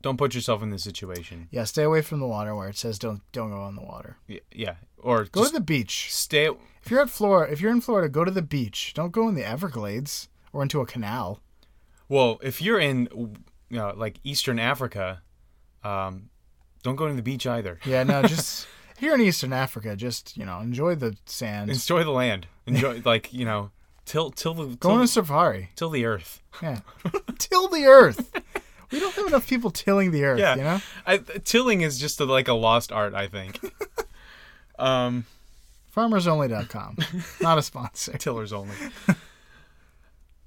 don't 0.01 0.17
put 0.17 0.36
yourself 0.36 0.62
in 0.63 0.69
this 0.69 0.83
situation. 0.83 1.47
Yeah, 1.51 1.63
stay 1.65 1.83
away 1.83 2.01
from 2.01 2.19
the 2.19 2.27
water 2.27 2.55
where 2.55 2.69
it 2.69 2.77
says 2.77 2.97
don't 2.99 3.21
don't 3.31 3.49
go 3.51 3.62
on 3.62 3.75
the 3.75 3.81
water. 3.83 4.17
Y- 4.29 4.41
Yeah, 4.51 4.75
or 4.97 5.25
Go 5.25 5.43
to 5.45 5.51
the 5.51 5.60
beach. 5.60 6.13
stay. 6.13 6.49
If 6.83 6.91
you're 6.91 7.01
at 7.01 7.10
Florida, 7.10 7.51
if 7.51 7.60
you're 7.62 7.71
in 7.71 7.81
Florida, 7.81 8.07
go 8.10 8.23
to 8.23 8.31
the 8.31 8.41
beach. 8.41 8.93
Don't 8.93 9.12
go 9.12 9.27
in 9.27 9.36
the 9.36 9.43
Everglades 9.45 10.29
or 10.53 10.62
into 10.63 10.79
a 10.81 10.86
canal. 10.86 11.39
Well, 12.10 12.39
if 12.41 12.62
you're 12.62 12.79
in 12.79 13.10
you 13.69 13.77
know, 13.77 13.93
like 13.97 14.19
Eastern 14.23 14.60
Africa, 14.60 15.21
um, 15.83 16.29
don't 16.83 16.95
go 16.95 17.07
to 17.07 17.13
the 17.13 17.21
beach 17.21 17.45
either. 17.45 17.79
Yeah, 17.86 18.03
no, 18.03 18.21
just 18.36 18.67
Here 18.97 19.13
in 19.13 19.21
Eastern 19.21 19.51
Africa, 19.51 19.95
just 19.95 20.38
you 20.38 20.45
know, 20.45 20.60
enjoy 20.60 20.95
the 20.95 21.17
sand. 21.25 21.69
Enjoy 21.69 22.03
the 22.03 22.12
land. 22.12 22.47
Enjoy 22.65 23.01
like 23.05 23.33
you 23.33 23.43
know, 23.45 23.71
till 24.05 24.31
till 24.31 24.53
the 24.53 24.65
Go 24.77 24.89
till, 24.89 24.91
on 24.91 25.01
a 25.03 25.07
safari. 25.07 25.69
till 25.75 25.89
the 25.89 26.05
earth. 26.05 26.41
Yeah, 26.63 26.79
till 27.38 27.67
the 27.67 27.83
earth. 27.86 28.31
We 28.91 29.00
don't 29.00 29.13
have 29.15 29.28
enough 29.28 29.47
people 29.47 29.71
tilling 29.71 30.12
the 30.12 30.23
earth. 30.23 30.39
Yeah. 30.39 30.56
You 30.56 30.63
know, 30.63 30.82
I, 31.06 31.17
tilling 31.17 31.82
is 31.82 32.00
just 32.00 32.19
a, 32.19 32.26
like 32.26 32.47
a 32.47 32.54
lost 32.54 32.91
art, 32.91 33.13
I 33.13 33.28
think. 33.28 33.60
um, 34.80 35.26
farmersonly.com, 35.95 36.97
not 37.41 37.58
a 37.58 37.62
sponsor. 37.62 38.17
tillers 38.17 38.54
only. 38.54 38.76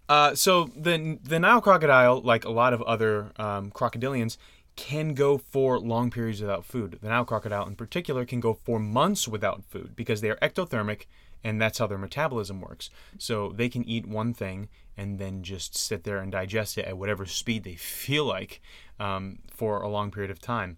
uh, 0.09 0.35
so 0.35 0.71
the 0.77 1.19
the 1.23 1.39
Nile 1.39 1.61
crocodile, 1.61 2.21
like 2.21 2.45
a 2.45 2.51
lot 2.51 2.73
of 2.73 2.83
other 2.83 3.33
um, 3.37 3.71
crocodilians, 3.71 4.37
can 4.77 5.13
go 5.13 5.37
for 5.37 5.79
long 5.79 6.11
periods 6.11 6.41
without 6.41 6.65
food. 6.65 6.99
The 7.03 7.09
Nile 7.09 7.25
crocodile, 7.25 7.67
in 7.67 7.77
particular, 7.77 8.25
can 8.25 8.41
go 8.41 8.55
for 8.55 8.79
months 8.79 9.29
without 9.29 9.65
food 9.65 9.95
because 9.95 10.23
they 10.23 10.31
are 10.31 10.37
ectothermic, 10.37 11.03
and 11.43 11.61
that's 11.61 11.79
how 11.79 11.87
their 11.87 11.99
metabolism 11.99 12.61
works. 12.61 12.91
So 13.19 13.53
they 13.55 13.69
can 13.69 13.85
eat 13.85 14.07
one 14.07 14.35
thing 14.35 14.69
and 14.97 15.19
then 15.19 15.43
just 15.43 15.77
sit 15.77 16.05
there 16.05 16.19
and 16.19 16.31
digest 16.31 16.77
it 16.79 16.85
at 16.85 16.99
whatever 16.99 17.27
speed 17.27 17.65
they 17.65 17.77
feel 17.77 18.25
like 18.25 18.61
um, 18.99 19.39
for 19.51 19.81
a 19.81 19.89
long 19.89 20.11
period 20.11 20.31
of 20.31 20.41
time. 20.41 20.77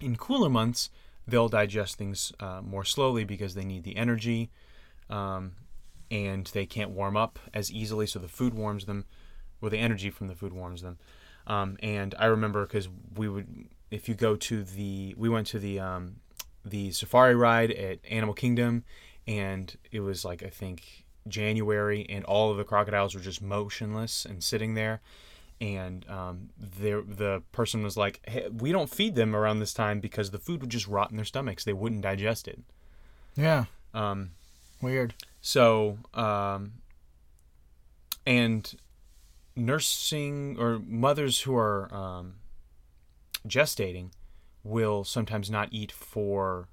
In 0.00 0.16
cooler 0.16 0.48
months, 0.48 0.90
they'll 1.26 1.48
digest 1.48 1.96
things 1.96 2.32
uh, 2.40 2.60
more 2.62 2.84
slowly 2.84 3.24
because 3.24 3.54
they 3.54 3.64
need 3.64 3.84
the 3.84 3.96
energy 3.96 4.50
um, 5.08 5.52
and 6.10 6.46
they 6.46 6.66
can't 6.66 6.90
warm 6.90 7.16
up 7.16 7.38
as 7.54 7.70
easily, 7.70 8.06
so 8.06 8.18
the 8.18 8.28
food 8.28 8.54
warms 8.54 8.86
them, 8.86 9.04
or 9.60 9.70
the 9.70 9.78
energy 9.78 10.10
from 10.10 10.28
the 10.28 10.34
food 10.34 10.52
warms 10.52 10.82
them. 10.82 10.98
Um, 11.46 11.76
and 11.82 12.14
I 12.18 12.26
remember 12.26 12.64
because 12.64 12.88
we 13.16 13.28
would, 13.28 13.68
if 13.90 14.08
you 14.08 14.14
go 14.14 14.36
to 14.36 14.64
the, 14.64 15.14
we 15.16 15.28
went 15.28 15.46
to 15.48 15.58
the 15.58 15.80
um, 15.80 16.16
the 16.64 16.90
safari 16.90 17.34
ride 17.34 17.70
at 17.70 18.00
Animal 18.10 18.34
Kingdom, 18.34 18.84
and 19.26 19.76
it 19.90 20.00
was 20.00 20.24
like 20.24 20.42
I 20.42 20.48
think 20.50 21.04
January, 21.28 22.06
and 22.08 22.24
all 22.24 22.50
of 22.50 22.56
the 22.56 22.64
crocodiles 22.64 23.14
were 23.14 23.20
just 23.20 23.42
motionless 23.42 24.24
and 24.24 24.42
sitting 24.44 24.74
there. 24.74 25.00
And 25.60 26.06
um, 26.10 26.50
there, 26.58 27.00
the 27.00 27.42
person 27.52 27.82
was 27.82 27.96
like, 27.96 28.20
hey, 28.28 28.48
"We 28.50 28.72
don't 28.72 28.90
feed 28.90 29.14
them 29.14 29.34
around 29.34 29.58
this 29.60 29.72
time 29.72 30.00
because 30.00 30.30
the 30.30 30.38
food 30.38 30.60
would 30.60 30.70
just 30.70 30.86
rot 30.86 31.10
in 31.10 31.16
their 31.16 31.24
stomachs; 31.24 31.64
they 31.64 31.72
wouldn't 31.72 32.02
digest 32.02 32.46
it." 32.46 32.60
Yeah, 33.36 33.64
Um, 33.94 34.30
weird. 34.82 35.14
so, 35.40 35.98
um, 36.14 36.74
and 38.26 38.74
nursing 39.54 40.56
or 40.58 40.78
mothers 40.78 41.40
who 41.40 41.56
are 41.56 41.92
um, 41.94 42.34
gestating 43.46 44.10
will 44.62 45.04
sometimes 45.04 45.50
not 45.50 45.68
eat 45.70 45.92
for 45.92 46.68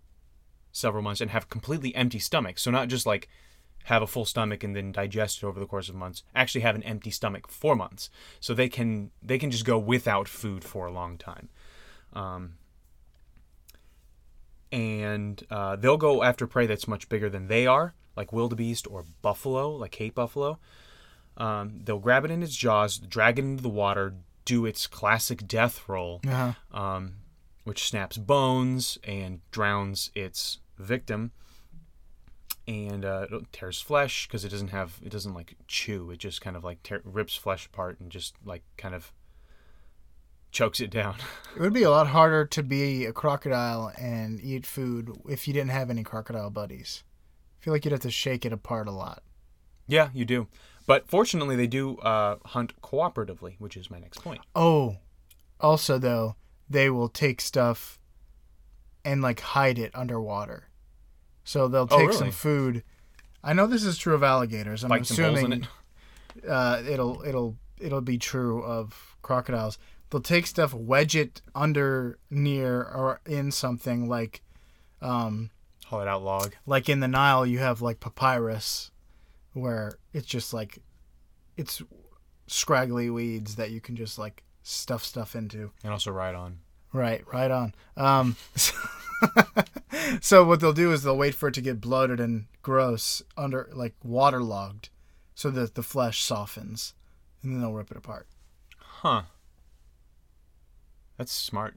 several 0.73 1.01
months 1.01 1.21
and 1.21 1.31
have 1.31 1.49
completely 1.49 1.95
empty 1.95 2.19
stomachs. 2.19 2.61
So, 2.61 2.69
not 2.71 2.89
just 2.89 3.05
like 3.05 3.29
have 3.85 4.01
a 4.01 4.07
full 4.07 4.25
stomach 4.25 4.63
and 4.63 4.75
then 4.75 4.91
digest 4.91 5.37
it 5.41 5.45
over 5.45 5.59
the 5.59 5.65
course 5.65 5.87
of 5.89 5.95
months. 5.95 6.23
Actually, 6.35 6.61
have 6.61 6.75
an 6.75 6.83
empty 6.83 7.11
stomach 7.11 7.47
for 7.47 7.75
months, 7.75 8.09
so 8.41 8.53
they 8.53 8.67
can 8.69 9.11
they 9.21 9.37
can 9.39 9.51
just 9.51 9.63
go 9.65 9.77
without 9.79 10.27
food 10.27 10.63
for 10.65 10.85
a 10.85 10.91
long 10.91 11.17
time. 11.17 11.47
Um, 12.11 12.55
and 14.71 15.43
uh, 15.51 15.75
they'll 15.75 15.97
go 15.97 16.23
after 16.23 16.47
prey 16.47 16.65
that's 16.65 16.87
much 16.87 17.07
bigger 17.09 17.29
than 17.29 17.47
they 17.47 17.67
are, 17.67 17.93
like 18.15 18.33
wildebeest 18.33 18.87
or 18.87 19.03
buffalo, 19.21 19.69
like 19.75 19.91
Cape 19.91 20.15
buffalo. 20.15 20.59
Um, 21.37 21.81
they'll 21.83 21.99
grab 21.99 22.25
it 22.25 22.31
in 22.31 22.43
its 22.43 22.55
jaws, 22.55 22.97
drag 22.97 23.39
it 23.39 23.43
into 23.45 23.63
the 23.63 23.69
water, 23.69 24.15
do 24.45 24.65
its 24.65 24.87
classic 24.87 25.47
death 25.47 25.87
roll, 25.87 26.21
Uh-huh. 26.27 26.53
um, 26.77 27.15
which 27.63 27.87
snaps 27.87 28.17
bones 28.17 28.97
and 29.03 29.41
drowns 29.51 30.11
its 30.15 30.59
victim, 30.77 31.31
and 32.67 33.03
uh, 33.05 33.27
it 33.31 33.51
tears 33.51 33.81
flesh 33.81 34.27
because 34.27 34.45
it 34.45 34.49
doesn't 34.49 34.69
have 34.69 34.99
it 35.03 35.09
doesn't 35.09 35.33
like 35.33 35.55
chew. 35.67 36.11
It 36.11 36.17
just 36.19 36.41
kind 36.41 36.55
of 36.55 36.63
like 36.63 36.81
tear, 36.83 37.01
rips 37.03 37.35
flesh 37.35 37.65
apart 37.65 37.99
and 37.99 38.09
just 38.11 38.35
like 38.45 38.63
kind 38.77 38.95
of 38.95 39.11
chokes 40.51 40.79
it 40.79 40.89
down. 40.89 41.15
It 41.55 41.61
would 41.61 41.73
be 41.73 41.83
a 41.83 41.91
lot 41.91 42.07
harder 42.07 42.45
to 42.45 42.63
be 42.63 43.05
a 43.05 43.13
crocodile 43.13 43.91
and 43.95 44.41
eat 44.41 44.65
food 44.65 45.11
if 45.29 45.47
you 45.47 45.53
didn't 45.53 45.69
have 45.69 45.91
any 45.91 46.03
crocodile 46.03 46.49
buddies. 46.49 47.03
I 47.61 47.63
feel 47.63 47.73
like 47.73 47.85
you'd 47.85 47.91
have 47.91 47.99
to 48.01 48.09
shake 48.11 48.43
it 48.43 48.51
apart 48.51 48.87
a 48.87 48.91
lot. 48.91 49.21
yeah, 49.87 50.09
you 50.15 50.25
do. 50.25 50.47
But 50.87 51.07
fortunately, 51.07 51.55
they 51.55 51.67
do 51.67 51.97
uh, 51.99 52.37
hunt 52.45 52.73
cooperatively, 52.81 53.55
which 53.59 53.77
is 53.77 53.91
my 53.91 53.99
next 53.99 54.21
point. 54.23 54.41
Oh, 54.55 54.97
also 55.59 55.99
though, 55.99 56.35
they 56.67 56.89
will 56.89 57.07
take 57.07 57.39
stuff 57.39 57.99
and 59.05 59.21
like 59.21 59.39
hide 59.41 59.77
it 59.79 59.91
underwater. 59.95 60.69
So 61.43 61.67
they'll 61.67 61.87
Oh, 61.91 61.97
take 61.99 62.13
some 62.13 62.31
food. 62.31 62.83
I 63.43 63.53
know 63.53 63.67
this 63.67 63.83
is 63.83 63.97
true 63.97 64.13
of 64.15 64.23
alligators. 64.23 64.83
I'm 64.83 64.89
Bite 64.89 65.05
some 65.05 65.17
holes 65.17 65.39
in 65.39 65.45
assuming 65.45 65.67
it. 66.35 66.49
uh, 66.49 66.81
it'll 66.87 67.21
it'll 67.23 67.57
it'll 67.79 68.01
be 68.01 68.17
true 68.17 68.63
of 68.63 69.17
crocodiles. 69.21 69.77
They'll 70.09 70.21
take 70.21 70.45
stuff, 70.47 70.73
wedge 70.73 71.15
it 71.15 71.41
under, 71.55 72.19
near, 72.29 72.83
or 72.83 73.19
in 73.25 73.51
something 73.51 74.07
like, 74.07 74.41
um, 75.01 75.49
it 75.91 76.07
out 76.07 76.23
log. 76.23 76.53
like 76.67 76.87
in 76.87 76.99
the 76.99 77.07
Nile, 77.07 77.45
you 77.47 77.57
have 77.59 77.81
like 77.81 77.99
papyrus, 77.99 78.91
where 79.53 79.93
it's 80.13 80.27
just 80.27 80.53
like, 80.53 80.77
it's 81.57 81.81
scraggly 82.47 83.09
weeds 83.09 83.55
that 83.55 83.71
you 83.71 83.81
can 83.81 83.95
just 83.95 84.17
like 84.19 84.43
stuff 84.61 85.03
stuff 85.03 85.35
into. 85.35 85.71
And 85.83 85.91
also 85.91 86.11
ride 86.11 86.35
on. 86.35 86.59
Right, 86.93 87.23
right 87.33 87.49
on. 87.49 87.73
Um, 87.97 88.35
so 90.21 90.45
what 90.45 90.59
they'll 90.59 90.73
do 90.73 90.91
is 90.91 91.01
they'll 91.01 91.17
wait 91.17 91.33
for 91.33 91.47
it 91.49 91.55
to 91.55 91.61
get 91.61 91.81
bloated 91.81 92.19
and 92.19 92.45
gross 92.61 93.23
under 93.35 93.69
like 93.73 93.95
waterlogged, 94.03 94.89
so 95.33 95.49
that 95.49 95.73
the 95.73 95.83
flesh 95.83 96.21
softens, 96.21 96.93
and 97.41 97.53
then 97.53 97.61
they'll 97.61 97.73
rip 97.73 97.89
it 97.89 97.97
apart. 97.97 98.27
Huh. 98.77 99.23
That's 101.17 101.31
smart. 101.31 101.75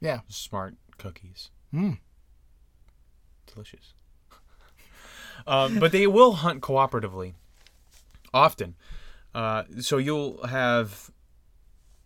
Yeah. 0.00 0.20
Smart 0.28 0.74
cookies. 0.98 1.50
Mm. 1.72 1.98
Delicious. 3.46 3.94
um, 5.46 5.78
but 5.80 5.92
they 5.92 6.06
will 6.06 6.34
hunt 6.34 6.60
cooperatively, 6.60 7.32
often. 8.32 8.74
Uh, 9.34 9.64
so 9.80 9.96
you'll 9.96 10.46
have 10.46 11.10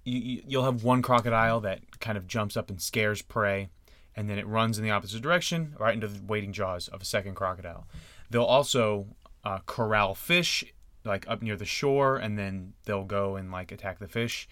you, 0.08 0.18
you- 0.20 0.42
you'll 0.46 0.64
have 0.64 0.82
one 0.84 1.02
crocodile 1.02 1.60
that 1.60 2.00
kind 2.00 2.16
of 2.18 2.26
jumps 2.26 2.56
up 2.56 2.70
and 2.70 2.80
scares 2.80 3.22
prey, 3.22 3.68
and 4.16 4.28
then 4.28 4.38
it 4.38 4.46
runs 4.46 4.78
in 4.78 4.84
the 4.84 4.90
opposite 4.90 5.22
direction, 5.22 5.74
right 5.78 5.94
into 5.94 6.08
the 6.08 6.20
waiting 6.26 6.52
jaws 6.52 6.88
of 6.88 7.02
a 7.02 7.04
second 7.04 7.34
crocodile. 7.34 7.86
They'll 8.30 8.42
also 8.44 9.06
uh, 9.44 9.58
corral 9.66 10.14
fish 10.14 10.64
like 11.04 11.26
up 11.28 11.40
near 11.42 11.56
the 11.56 11.64
shore, 11.64 12.16
and 12.16 12.38
then 12.38 12.72
they'll 12.84 13.04
go 13.04 13.36
and 13.36 13.50
like 13.52 13.70
attack 13.72 13.98
the 13.98 14.08
fish 14.08 14.48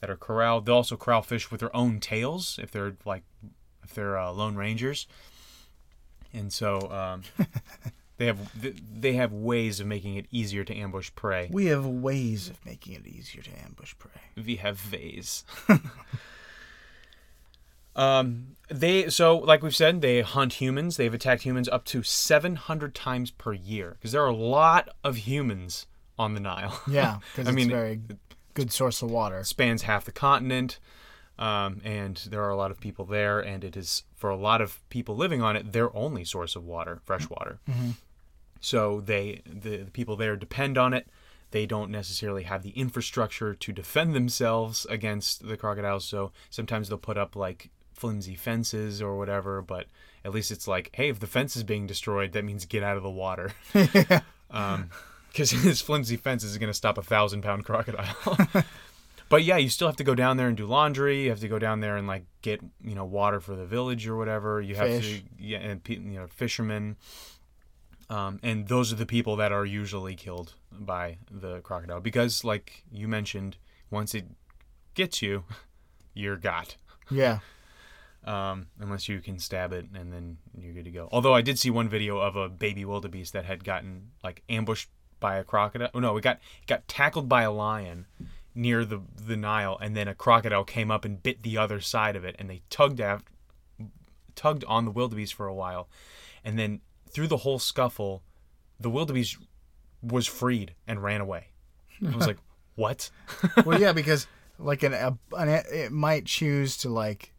that 0.00 0.10
are 0.10 0.16
corralled. 0.16 0.64
They'll 0.66 0.76
also 0.76 0.96
corral 0.96 1.22
fish 1.22 1.50
with 1.50 1.60
their 1.60 1.74
own 1.76 2.00
tails 2.00 2.58
if 2.62 2.70
they're 2.70 2.96
like 3.04 3.22
if 3.84 3.94
they're 3.94 4.18
uh, 4.18 4.32
lone 4.32 4.56
rangers, 4.56 5.06
and 6.32 6.52
so 6.52 6.90
um, 6.90 7.22
they 8.20 8.26
have 8.26 9.00
they 9.00 9.14
have 9.14 9.32
ways 9.32 9.80
of 9.80 9.86
making 9.86 10.16
it 10.16 10.26
easier 10.30 10.62
to 10.62 10.76
ambush 10.76 11.10
prey. 11.16 11.48
We 11.50 11.66
have 11.66 11.86
ways 11.86 12.50
of 12.50 12.62
making 12.66 12.92
it 12.92 13.06
easier 13.06 13.40
to 13.40 13.50
ambush 13.64 13.94
prey. 13.98 14.42
We 14.44 14.56
have 14.56 14.92
ways. 14.92 15.42
um, 17.96 18.56
they 18.68 19.08
so 19.08 19.38
like 19.38 19.62
we've 19.62 19.74
said, 19.74 20.02
they 20.02 20.20
hunt 20.20 20.60
humans. 20.60 20.98
They've 20.98 21.14
attacked 21.14 21.44
humans 21.44 21.66
up 21.70 21.86
to 21.86 22.02
700 22.02 22.94
times 22.94 23.30
per 23.30 23.54
year 23.54 23.96
because 23.98 24.12
there 24.12 24.22
are 24.22 24.26
a 24.26 24.36
lot 24.36 24.90
of 25.02 25.16
humans 25.16 25.86
on 26.18 26.34
the 26.34 26.40
Nile. 26.40 26.78
Yeah, 26.90 27.20
because 27.32 27.46
I 27.48 27.50
it's 27.52 27.56
mean, 27.56 27.70
a 27.70 27.74
very 27.74 28.00
good 28.52 28.70
source 28.70 29.00
of 29.00 29.10
water. 29.10 29.42
spans 29.44 29.84
half 29.84 30.04
the 30.04 30.12
continent, 30.12 30.78
um, 31.38 31.80
and 31.84 32.18
there 32.28 32.42
are 32.42 32.50
a 32.50 32.56
lot 32.56 32.70
of 32.70 32.80
people 32.80 33.06
there, 33.06 33.40
and 33.40 33.64
it 33.64 33.78
is 33.78 34.02
for 34.14 34.28
a 34.28 34.36
lot 34.36 34.60
of 34.60 34.86
people 34.90 35.16
living 35.16 35.40
on 35.40 35.56
it 35.56 35.72
their 35.72 35.96
only 35.96 36.22
source 36.22 36.54
of 36.54 36.66
water, 36.66 37.00
fresh 37.02 37.30
water. 37.30 37.60
So 38.60 39.00
they 39.00 39.42
the, 39.46 39.78
the 39.78 39.90
people 39.90 40.16
there 40.16 40.36
depend 40.36 40.78
on 40.78 40.94
it. 40.94 41.08
They 41.50 41.66
don't 41.66 41.90
necessarily 41.90 42.44
have 42.44 42.62
the 42.62 42.70
infrastructure 42.70 43.54
to 43.54 43.72
defend 43.72 44.14
themselves 44.14 44.86
against 44.88 45.46
the 45.46 45.56
crocodiles. 45.56 46.04
So 46.04 46.30
sometimes 46.48 46.88
they'll 46.88 46.98
put 46.98 47.18
up 47.18 47.34
like 47.34 47.70
flimsy 47.92 48.36
fences 48.36 49.02
or 49.02 49.18
whatever, 49.18 49.60
but 49.60 49.86
at 50.24 50.32
least 50.32 50.50
it's 50.50 50.68
like, 50.68 50.90
hey, 50.94 51.08
if 51.08 51.18
the 51.18 51.26
fence 51.26 51.56
is 51.56 51.64
being 51.64 51.86
destroyed, 51.86 52.32
that 52.32 52.44
means 52.44 52.66
get 52.66 52.84
out 52.84 52.96
of 52.96 53.02
the 53.02 53.10
water. 53.10 53.52
Um, 54.52 54.90
because 55.30 55.50
this 55.62 55.80
flimsy 55.80 56.16
fence 56.16 56.44
is 56.44 56.58
going 56.58 56.70
to 56.70 56.74
stop 56.74 56.98
a 56.98 57.02
thousand 57.02 57.42
pound 57.42 57.64
crocodile. 57.64 58.16
but 59.28 59.44
yeah, 59.44 59.56
you 59.56 59.68
still 59.68 59.88
have 59.88 59.96
to 59.96 60.04
go 60.04 60.14
down 60.14 60.36
there 60.36 60.48
and 60.48 60.56
do 60.56 60.66
laundry. 60.66 61.24
You 61.24 61.30
have 61.30 61.40
to 61.40 61.48
go 61.48 61.58
down 61.58 61.80
there 61.80 61.96
and 61.96 62.06
like 62.06 62.24
get 62.42 62.60
you 62.82 62.94
know 62.94 63.04
water 63.04 63.40
for 63.40 63.54
the 63.56 63.64
village 63.64 64.08
or 64.08 64.16
whatever. 64.16 64.60
You 64.60 64.74
have 64.74 64.88
Fish. 64.88 65.22
to 65.22 65.44
yeah, 65.44 65.58
and 65.58 65.80
you 65.88 66.18
know 66.18 66.26
fishermen. 66.26 66.96
Um, 68.10 68.40
and 68.42 68.66
those 68.68 68.92
are 68.92 68.96
the 68.96 69.06
people 69.06 69.36
that 69.36 69.52
are 69.52 69.64
usually 69.64 70.16
killed 70.16 70.54
by 70.72 71.18
the 71.30 71.60
crocodile 71.60 72.00
because, 72.00 72.44
like 72.44 72.82
you 72.90 73.06
mentioned, 73.06 73.56
once 73.90 74.14
it 74.14 74.26
gets 74.94 75.22
you, 75.22 75.44
you're 76.14 76.36
got. 76.36 76.76
Yeah. 77.10 77.38
um, 78.24 78.66
unless 78.78 79.08
you 79.08 79.20
can 79.20 79.38
stab 79.38 79.72
it 79.72 79.86
and 79.94 80.12
then 80.12 80.36
you're 80.58 80.74
good 80.74 80.84
to 80.84 80.90
go. 80.90 81.08
Although 81.10 81.34
I 81.34 81.40
did 81.40 81.58
see 81.58 81.70
one 81.70 81.88
video 81.88 82.18
of 82.18 82.36
a 82.36 82.48
baby 82.48 82.84
wildebeest 82.84 83.32
that 83.32 83.44
had 83.46 83.64
gotten 83.64 84.10
like 84.22 84.42
ambushed 84.48 84.90
by 85.20 85.36
a 85.36 85.44
crocodile. 85.44 85.90
Oh 85.94 86.00
no, 86.00 86.16
it 86.16 86.22
got 86.22 86.36
it 86.62 86.66
got 86.66 86.86
tackled 86.88 87.28
by 87.28 87.42
a 87.42 87.52
lion 87.52 88.06
near 88.54 88.84
the 88.84 89.00
the 89.26 89.36
Nile, 89.36 89.78
and 89.80 89.96
then 89.96 90.08
a 90.08 90.14
crocodile 90.14 90.64
came 90.64 90.90
up 90.90 91.04
and 91.04 91.22
bit 91.22 91.42
the 91.42 91.56
other 91.56 91.80
side 91.80 92.16
of 92.16 92.24
it, 92.24 92.36
and 92.38 92.50
they 92.50 92.62
tugged 92.70 93.00
at 93.00 93.22
tugged 94.34 94.64
on 94.64 94.84
the 94.84 94.90
wildebeest 94.90 95.34
for 95.34 95.46
a 95.46 95.54
while, 95.54 95.88
and 96.44 96.58
then 96.58 96.80
through 97.10 97.28
the 97.28 97.38
whole 97.38 97.58
scuffle, 97.58 98.22
the 98.78 98.90
wildebeest 98.90 99.36
was 100.02 100.26
freed 100.26 100.74
and 100.86 101.02
ran 101.02 101.20
away. 101.20 101.48
I 102.06 102.16
was 102.16 102.26
like, 102.26 102.38
what? 102.74 103.10
well, 103.64 103.80
yeah, 103.80 103.92
because 103.92 104.26
like 104.58 104.82
an, 104.82 104.94
a, 104.94 105.18
an 105.36 105.48
it 105.48 105.92
might 105.92 106.26
choose 106.26 106.78
to 106.78 106.88
like 106.88 107.32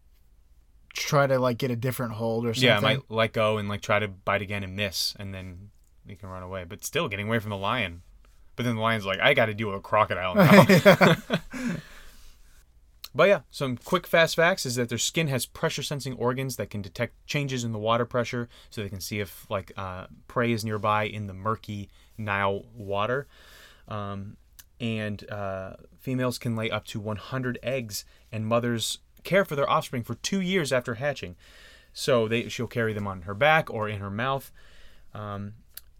try 0.93 1.25
to 1.25 1.39
like 1.39 1.57
get 1.57 1.71
a 1.71 1.75
different 1.75 2.13
hold 2.13 2.45
or 2.45 2.53
something. 2.53 2.67
Yeah, 2.67 2.77
it 2.77 2.81
might 2.81 2.99
let 3.09 3.33
go 3.33 3.57
and 3.57 3.69
like 3.69 3.81
try 3.81 3.99
to 3.99 4.07
bite 4.07 4.41
again 4.41 4.63
and 4.63 4.75
miss, 4.75 5.15
and 5.19 5.33
then 5.33 5.69
you 6.05 6.15
can 6.15 6.29
run 6.29 6.43
away. 6.43 6.65
But 6.67 6.83
still 6.83 7.07
getting 7.07 7.27
away 7.27 7.39
from 7.39 7.49
the 7.49 7.57
lion. 7.57 8.01
But 8.55 8.65
then 8.65 8.75
the 8.75 8.81
lion's 8.81 9.05
like, 9.05 9.19
I 9.19 9.33
got 9.33 9.45
to 9.45 9.53
deal 9.53 9.67
with 9.69 9.77
a 9.77 9.81
crocodile 9.81 10.35
now. 10.35 11.15
but 13.13 13.27
yeah, 13.27 13.41
some 13.51 13.77
quick 13.77 14.07
fast 14.07 14.35
facts 14.35 14.65
is 14.65 14.75
that 14.75 14.89
their 14.89 14.97
skin 14.97 15.27
has 15.27 15.45
pressure 15.45 15.83
sensing 15.83 16.13
organs 16.13 16.55
that 16.55 16.69
can 16.69 16.81
detect 16.81 17.13
changes 17.25 17.63
in 17.63 17.73
the 17.73 17.79
water 17.79 18.05
pressure, 18.05 18.47
so 18.69 18.81
they 18.81 18.89
can 18.89 19.01
see 19.01 19.19
if 19.19 19.45
like 19.49 19.71
uh, 19.75 20.07
prey 20.27 20.51
is 20.51 20.63
nearby 20.63 21.03
in 21.03 21.27
the 21.27 21.33
murky 21.33 21.89
Nile 22.17 22.63
water. 22.73 23.27
Um, 23.87 24.37
and 24.79 25.29
uh, 25.29 25.73
females 25.99 26.37
can 26.37 26.55
lay 26.55 26.71
up 26.71 26.85
to 26.85 26.99
100 26.99 27.59
eggs, 27.61 28.05
and 28.31 28.47
mothers 28.47 28.99
care 29.23 29.45
for 29.45 29.55
their 29.55 29.69
offspring 29.69 30.03
for 30.03 30.15
two 30.15 30.41
years 30.41 30.71
after 30.71 30.95
hatching. 30.95 31.35
So 31.93 32.27
they 32.27 32.47
she'll 32.47 32.67
carry 32.67 32.93
them 32.93 33.07
on 33.07 33.23
her 33.23 33.33
back 33.33 33.69
or 33.69 33.89
in 33.89 33.99
her 33.99 34.09
mouth. 34.09 34.51
Um, 35.13 35.53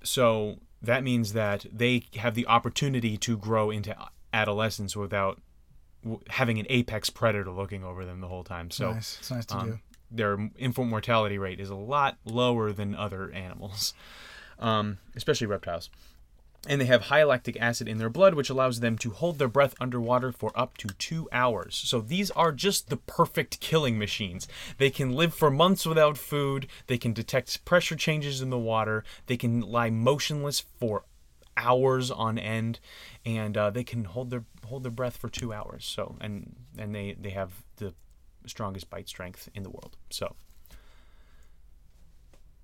so 0.03 0.59
that 0.81 1.03
means 1.03 1.33
that 1.33 1.65
they 1.71 2.05
have 2.15 2.35
the 2.35 2.47
opportunity 2.47 3.17
to 3.17 3.37
grow 3.37 3.69
into 3.69 3.95
adolescence 4.33 4.95
without 4.95 5.39
w- 6.03 6.21
having 6.29 6.59
an 6.59 6.65
apex 6.69 7.09
predator 7.09 7.51
looking 7.51 7.83
over 7.83 8.05
them 8.05 8.21
the 8.21 8.27
whole 8.27 8.43
time. 8.43 8.71
So 8.71 8.93
nice. 8.93 9.17
It's 9.19 9.31
nice 9.31 9.45
to 9.47 9.57
um, 9.57 9.69
do. 9.69 9.79
their 10.09 10.49
infant 10.57 10.89
mortality 10.89 11.37
rate 11.37 11.59
is 11.59 11.69
a 11.69 11.75
lot 11.75 12.17
lower 12.25 12.71
than 12.71 12.95
other 12.95 13.31
animals, 13.31 13.93
um, 14.59 14.97
especially 15.15 15.47
reptiles. 15.47 15.89
And 16.67 16.79
they 16.79 16.85
have 16.85 17.03
high 17.03 17.23
lactic 17.23 17.59
acid 17.59 17.87
in 17.87 17.97
their 17.97 18.09
blood, 18.09 18.35
which 18.35 18.51
allows 18.51 18.81
them 18.81 18.95
to 18.99 19.09
hold 19.09 19.39
their 19.39 19.47
breath 19.47 19.73
underwater 19.81 20.31
for 20.31 20.51
up 20.53 20.77
to 20.77 20.89
two 20.89 21.27
hours. 21.31 21.75
So 21.75 22.01
these 22.01 22.29
are 22.31 22.51
just 22.51 22.89
the 22.89 22.97
perfect 22.97 23.59
killing 23.59 23.97
machines. 23.97 24.47
They 24.77 24.91
can 24.91 25.13
live 25.13 25.33
for 25.33 25.49
months 25.49 25.87
without 25.87 26.19
food, 26.19 26.67
they 26.85 26.99
can 26.99 27.13
detect 27.13 27.65
pressure 27.65 27.95
changes 27.95 28.41
in 28.41 28.51
the 28.51 28.59
water, 28.59 29.03
they 29.25 29.37
can 29.37 29.61
lie 29.61 29.89
motionless 29.89 30.59
for 30.59 31.03
hours 31.57 32.11
on 32.11 32.37
end, 32.37 32.79
and 33.25 33.55
uh, 33.57 33.69
they 33.69 33.83
can 33.83 34.05
hold 34.05 34.29
their 34.29 34.43
hold 34.65 34.83
their 34.83 34.91
breath 34.91 35.17
for 35.17 35.29
two 35.29 35.53
hours. 35.53 35.85
So 35.85 36.15
and 36.21 36.55
and 36.77 36.93
they 36.95 37.15
they 37.19 37.29
have 37.31 37.51
the 37.77 37.93
strongest 38.45 38.89
bite 38.89 39.07
strength 39.07 39.49
in 39.53 39.63
the 39.63 39.69
world. 39.69 39.97
So 40.09 40.35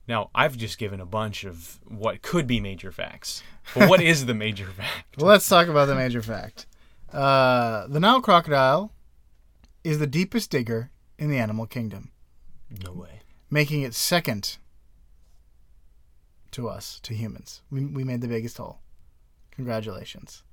now 0.07 0.29
I've 0.33 0.57
just 0.57 0.77
given 0.77 0.99
a 1.01 1.05
bunch 1.05 1.43
of 1.43 1.79
what 1.85 2.21
could 2.21 2.47
be 2.47 2.59
major 2.59 2.91
facts, 2.91 3.43
but 3.75 3.89
what 3.89 4.01
is 4.01 4.25
the 4.25 4.33
major 4.33 4.65
fact? 4.77 5.17
Well, 5.17 5.27
let's 5.27 5.47
talk 5.47 5.67
about 5.67 5.85
the 5.85 5.95
major 5.95 6.21
fact. 6.21 6.65
Uh, 7.11 7.87
the 7.87 7.99
Nile 7.99 8.21
crocodile 8.21 8.91
is 9.83 9.99
the 9.99 10.07
deepest 10.07 10.49
digger 10.51 10.91
in 11.17 11.29
the 11.29 11.37
animal 11.37 11.65
kingdom, 11.65 12.11
No 12.83 12.91
way. 12.93 13.21
making 13.49 13.81
it 13.81 13.93
second 13.93 14.57
to 16.51 16.67
us, 16.69 16.99
to 17.01 17.13
humans. 17.13 17.61
We, 17.69 17.85
we 17.85 18.03
made 18.03 18.21
the 18.21 18.27
biggest 18.27 18.57
hole. 18.57 18.79
Congratulations. 19.51 20.43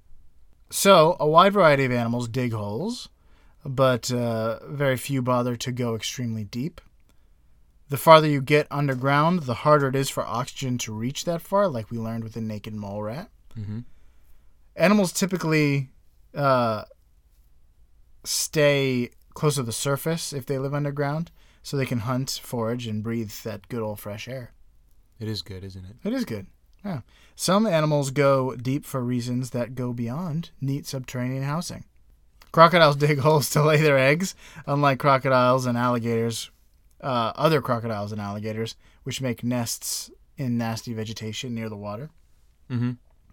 So, 0.75 1.17
a 1.21 1.29
wide 1.29 1.53
variety 1.53 1.85
of 1.85 1.93
animals 1.93 2.27
dig 2.27 2.53
holes, 2.53 3.09
but 3.65 4.11
uh, 4.11 4.59
very 4.67 4.97
few 4.97 5.23
bother 5.23 5.55
to 5.55 5.71
go 5.71 5.95
extremely 5.95 6.43
deep. 6.43 6.81
The 7.91 7.97
farther 7.97 8.27
you 8.27 8.43
get 8.43 8.67
underground, 8.73 9.45
the 9.45 9.55
harder 9.55 9.87
it 9.87 9.95
is 9.95 10.11
for 10.11 10.27
oxygen 10.27 10.77
to 10.79 10.93
reach 10.93 11.27
that 11.27 11.43
far, 11.43 11.69
like 11.69 11.93
we 11.93 11.99
learned 11.99 12.25
with 12.25 12.33
the 12.33 12.41
naked 12.41 12.75
mole 12.75 13.05
rat. 13.05 13.31
Mm-hmm. 13.57 13.81
Animals 14.75 15.13
typically 15.13 15.91
uh, 16.35 16.83
stay 18.25 19.11
close 19.33 19.55
to 19.55 19.63
the 19.63 19.73
surface 19.73 20.33
if 20.33 20.45
they 20.45 20.59
live 20.59 20.75
underground, 20.75 21.31
so 21.63 21.77
they 21.77 21.87
can 21.87 22.01
hunt, 22.01 22.41
forage, 22.43 22.89
and 22.89 23.01
breathe 23.01 23.31
that 23.45 23.69
good 23.69 23.81
old 23.81 24.01
fresh 24.01 24.27
air. 24.27 24.51
It 25.21 25.29
is 25.29 25.41
good, 25.41 25.63
isn't 25.63 25.85
it? 25.85 25.97
It 26.03 26.13
is 26.13 26.25
good. 26.25 26.49
Yeah. 26.85 27.01
Some 27.35 27.66
animals 27.66 28.11
go 28.11 28.55
deep 28.55 28.85
for 28.85 29.03
reasons 29.03 29.51
that 29.51 29.75
go 29.75 29.92
beyond 29.92 30.51
neat 30.61 30.87
subterranean 30.87 31.42
housing. 31.42 31.85
Crocodiles 32.53 32.97
dig 33.05 33.18
holes 33.18 33.51
to 33.51 33.62
lay 33.62 33.81
their 33.81 33.99
eggs, 33.99 34.35
unlike 34.66 34.99
crocodiles 34.99 35.66
and 35.66 35.77
alligators, 35.77 36.51
uh, 37.01 37.33
other 37.35 37.61
crocodiles 37.61 38.12
and 38.12 38.20
alligators, 38.20 38.77
which 39.03 39.20
make 39.20 39.42
nests 39.42 40.11
in 40.37 40.57
nasty 40.59 40.92
vegetation 40.92 41.55
near 41.55 41.68
the 41.68 41.77
water. 41.77 42.11
Mm-hmm. 42.70 42.92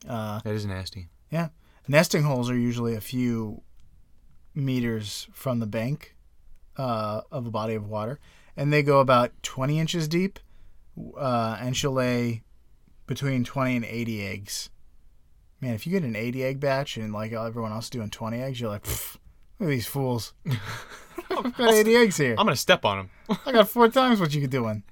Uh, 0.09 0.39
That 0.43 0.53
is 0.53 0.65
nasty. 0.65 1.09
Yeah. 1.29 1.49
Nesting 1.87 2.23
holes 2.23 2.49
are 2.49 2.57
usually 2.57 2.95
a 2.95 3.01
few 3.01 3.61
meters 4.53 5.27
from 5.33 5.59
the 5.59 5.67
bank 5.67 6.15
uh, 6.77 7.21
of 7.31 7.45
a 7.45 7.51
body 7.51 7.75
of 7.75 7.87
water, 7.87 8.19
and 8.55 8.71
they 8.71 8.83
go 8.83 8.99
about 8.99 9.31
20 9.43 9.79
inches 9.79 10.07
deep, 10.07 10.39
uh, 11.17 11.57
and 11.59 11.75
she'll 11.75 11.91
lay 11.91 12.43
between 13.11 13.43
20 13.43 13.75
and 13.75 13.83
80 13.83 14.25
eggs. 14.25 14.69
Man, 15.59 15.73
if 15.73 15.85
you 15.85 15.91
get 15.91 16.03
an 16.03 16.15
80 16.15 16.45
egg 16.45 16.59
batch 16.61 16.95
and 16.95 17.11
like 17.11 17.33
everyone 17.33 17.73
else 17.73 17.89
doing 17.89 18.09
20 18.09 18.41
eggs, 18.41 18.61
you're 18.61 18.69
like, 18.69 18.87
look 18.87 19.67
at 19.67 19.67
these 19.67 19.85
fools. 19.85 20.31
I've 21.29 21.57
got 21.57 21.73
80 21.73 21.95
eggs 21.97 22.15
here. 22.15 22.35
I'm 22.37 22.45
gonna 22.45 22.55
step 22.55 22.85
on 22.85 23.09
them. 23.27 23.37
I 23.45 23.51
got 23.51 23.67
four 23.67 23.89
times 23.89 24.21
what 24.21 24.33
you 24.33 24.39
could 24.39 24.49
doing. 24.49 24.83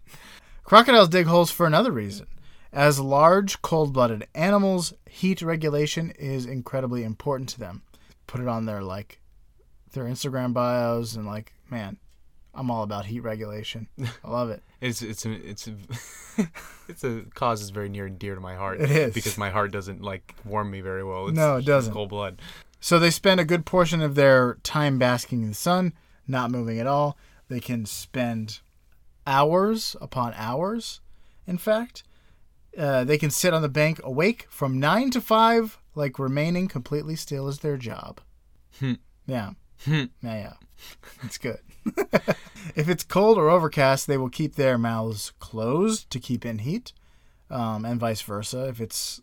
Crocodiles 0.66 1.08
dig 1.08 1.28
holes 1.28 1.50
for 1.50 1.66
another 1.66 1.94
reason. 1.94 2.28
As 2.74 3.00
large, 3.00 3.62
cold 3.62 3.94
blooded 3.94 4.28
animals, 4.36 4.94
heat 5.10 5.42
regulation 5.42 6.12
is 6.12 6.46
incredibly 6.46 7.06
important 7.06 7.48
to 7.52 7.60
them. 7.60 7.84
Put 8.28 8.42
it 8.42 8.50
on 8.50 8.66
their 8.66 8.84
like 8.84 9.22
their 9.94 10.04
Instagram 10.04 10.52
bios 10.52 11.16
and 11.16 11.26
like, 11.26 11.54
man, 11.70 11.96
I'm 12.60 12.70
all 12.70 12.84
about 12.84 13.06
heat 13.06 13.22
regulation. 13.22 13.88
I 14.24 14.30
love 14.30 14.50
it. 14.50 14.62
It's 14.82 15.02
it's 15.02 15.26
a, 15.26 15.32
it's 15.32 15.68
a, 15.68 15.76
it's 16.88 17.04
a 17.04 17.24
cause 17.34 17.60
that's 17.60 17.70
very 17.70 17.90
near 17.90 18.06
and 18.06 18.18
dear 18.18 18.34
to 18.36 18.40
my 18.40 18.56
heart. 18.56 18.80
It 18.80 18.90
is. 18.92 19.14
because 19.14 19.38
my 19.38 19.50
heart 19.50 19.72
doesn't 19.74 20.02
like 20.02 20.34
warm 20.46 20.72
me 20.72 20.80
very 20.80 21.04
well. 21.04 21.28
It's, 21.28 21.36
No, 21.36 21.58
it 21.58 21.66
doesn't. 21.66 21.92
Cold 21.94 22.10
blood. 22.10 22.42
So 22.80 22.98
they 22.98 23.12
spend 23.12 23.42
a 23.42 23.46
good 23.46 23.66
portion 23.66 24.02
of 24.02 24.16
their 24.16 24.56
time 24.64 24.98
basking 24.98 25.42
in 25.44 25.50
the 25.50 25.56
sun, 25.56 25.92
not 26.30 26.50
moving 26.50 26.80
at 26.80 26.88
all. 26.88 27.18
They 27.50 27.60
can 27.60 27.86
spend 27.86 28.60
hours 29.28 29.98
upon 30.00 30.34
hours, 30.36 31.02
in 31.46 31.58
fact. 31.58 32.04
Uh, 32.78 33.04
they 33.04 33.18
can 33.18 33.32
sit 33.32 33.54
on 33.54 33.62
the 33.62 33.68
bank 33.70 34.00
awake 34.04 34.48
from 34.50 34.80
9 34.80 35.10
to 35.12 35.20
5, 35.20 35.78
like 35.96 36.18
remaining 36.20 36.70
completely 36.70 37.18
still 37.18 37.50
is 37.50 37.60
their 37.60 37.76
job. 37.76 38.22
Hmm. 38.80 38.94
Yeah. 39.28 39.52
Hmm. 39.84 40.06
Yeah, 40.22 40.36
yeah. 40.36 40.54
It's 41.24 41.38
good. 41.38 41.60
If 42.76 42.90
it's 42.90 43.04
cold 43.04 43.38
or 43.38 43.50
overcast, 43.50 44.08
they 44.08 44.18
will 44.18 44.30
keep 44.30 44.56
their 44.56 44.78
mouths 44.78 45.34
closed 45.40 46.10
to 46.12 46.20
keep 46.20 46.46
in 46.46 46.60
heat, 46.60 46.94
um, 47.50 47.86
and 47.86 48.00
vice 48.00 48.22
versa. 48.22 48.68
If 48.68 48.80
it's 48.82 49.22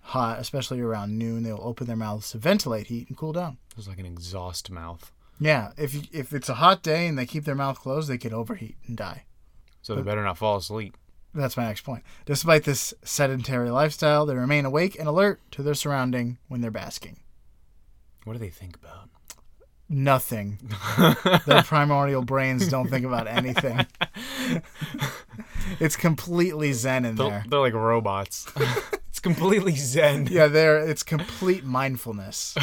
hot, 0.00 0.38
especially 0.38 0.80
around 0.80 1.18
noon, 1.18 1.42
they'll 1.42 1.60
open 1.62 1.86
their 1.86 1.96
mouths 1.96 2.30
to 2.32 2.38
ventilate 2.38 2.88
heat 2.88 3.08
and 3.08 3.16
cool 3.16 3.32
down. 3.32 3.58
It's 3.76 3.88
like 3.88 3.98
an 3.98 4.06
exhaust 4.06 4.70
mouth. 4.70 5.12
Yeah, 5.40 5.72
if 5.76 5.94
you, 5.94 6.02
if 6.12 6.32
it's 6.32 6.48
a 6.48 6.54
hot 6.54 6.82
day 6.82 7.06
and 7.06 7.18
they 7.18 7.26
keep 7.26 7.44
their 7.44 7.54
mouth 7.54 7.80
closed, 7.80 8.08
they 8.08 8.18
could 8.18 8.32
overheat 8.32 8.76
and 8.86 8.96
die. 8.96 9.24
So 9.80 9.94
they 9.94 10.02
better 10.02 10.22
not 10.22 10.38
fall 10.38 10.56
asleep. 10.56 10.96
That's 11.34 11.56
my 11.56 11.64
next 11.64 11.80
point. 11.80 12.04
Despite 12.26 12.64
this 12.64 12.92
sedentary 13.02 13.70
lifestyle, 13.70 14.26
they 14.26 14.34
remain 14.34 14.66
awake 14.66 14.98
and 14.98 15.08
alert 15.08 15.40
to 15.52 15.62
their 15.62 15.74
surrounding 15.74 16.38
when 16.48 16.60
they're 16.60 16.70
basking. 16.70 17.20
What 18.24 18.34
do 18.34 18.38
they 18.38 18.50
think 18.50 18.76
about? 18.76 19.08
Nothing. 19.92 20.58
Their 21.46 21.62
primordial 21.64 22.22
brains 22.22 22.66
don't 22.66 22.88
think 22.88 23.04
about 23.04 23.28
anything. 23.28 23.86
it's 25.78 25.96
completely 25.96 26.72
zen 26.72 27.04
in 27.04 27.16
They're, 27.16 27.28
there. 27.28 27.44
they're 27.46 27.60
like 27.60 27.74
robots. 27.74 28.50
it's 29.08 29.20
completely 29.20 29.76
zen. 29.76 30.28
Yeah, 30.30 30.46
they're 30.46 30.78
it's 30.78 31.02
complete 31.02 31.64
mindfulness. 31.64 32.56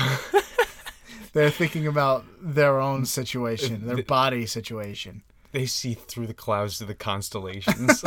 they're 1.33 1.51
thinking 1.51 1.85
about 1.85 2.25
their 2.41 2.79
own 2.79 3.05
situation, 3.05 3.85
their 3.85 4.01
body 4.01 4.47
situation. 4.47 5.21
They 5.51 5.67
see 5.67 5.93
through 5.93 6.25
the 6.27 6.33
clouds 6.33 6.79
to 6.79 6.85
the 6.85 6.95
constellations. 6.95 8.03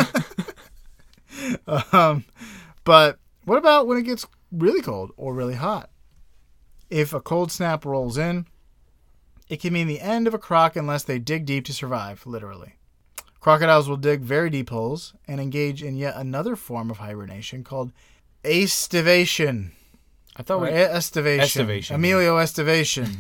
Um, 1.93 2.25
but 2.85 3.19
what 3.45 3.59
about 3.59 3.87
when 3.87 3.99
it 3.99 4.03
gets 4.03 4.27
really 4.51 4.83
cold 4.83 5.13
or 5.17 5.33
really 5.33 5.55
hot? 5.55 5.91
If 6.91 7.13
a 7.13 7.21
cold 7.21 7.51
snap 7.51 7.85
rolls 7.85 8.19
in, 8.19 8.47
it 9.53 9.61
can 9.61 9.75
mean 9.75 9.87
the 9.87 10.01
end 10.01 10.27
of 10.27 10.33
a 10.33 10.39
croc 10.39 10.77
unless 10.77 11.05
they 11.05 11.19
dig 11.19 11.45
deep 11.45 11.67
to 11.67 11.75
survive, 11.75 12.27
literally. 12.27 12.77
Crocodiles 13.39 13.87
will 13.87 13.99
dig 13.99 14.23
very 14.23 14.49
deep 14.49 14.71
holes 14.71 15.13
and 15.29 15.39
engage 15.43 15.83
in 15.83 15.95
yet 15.95 16.17
another 16.17 16.57
form 16.57 16.91
of 16.91 16.97
hibernation 16.97 17.63
called 17.63 17.93
aestivation. 18.45 19.73
I 20.37 20.43
thought 20.43 20.61
Or 20.61 20.63
we. 20.63 20.71
estivation. 20.71 21.43
Estivation, 21.43 21.97
Emilio 21.97 22.39
estivation. 22.39 23.19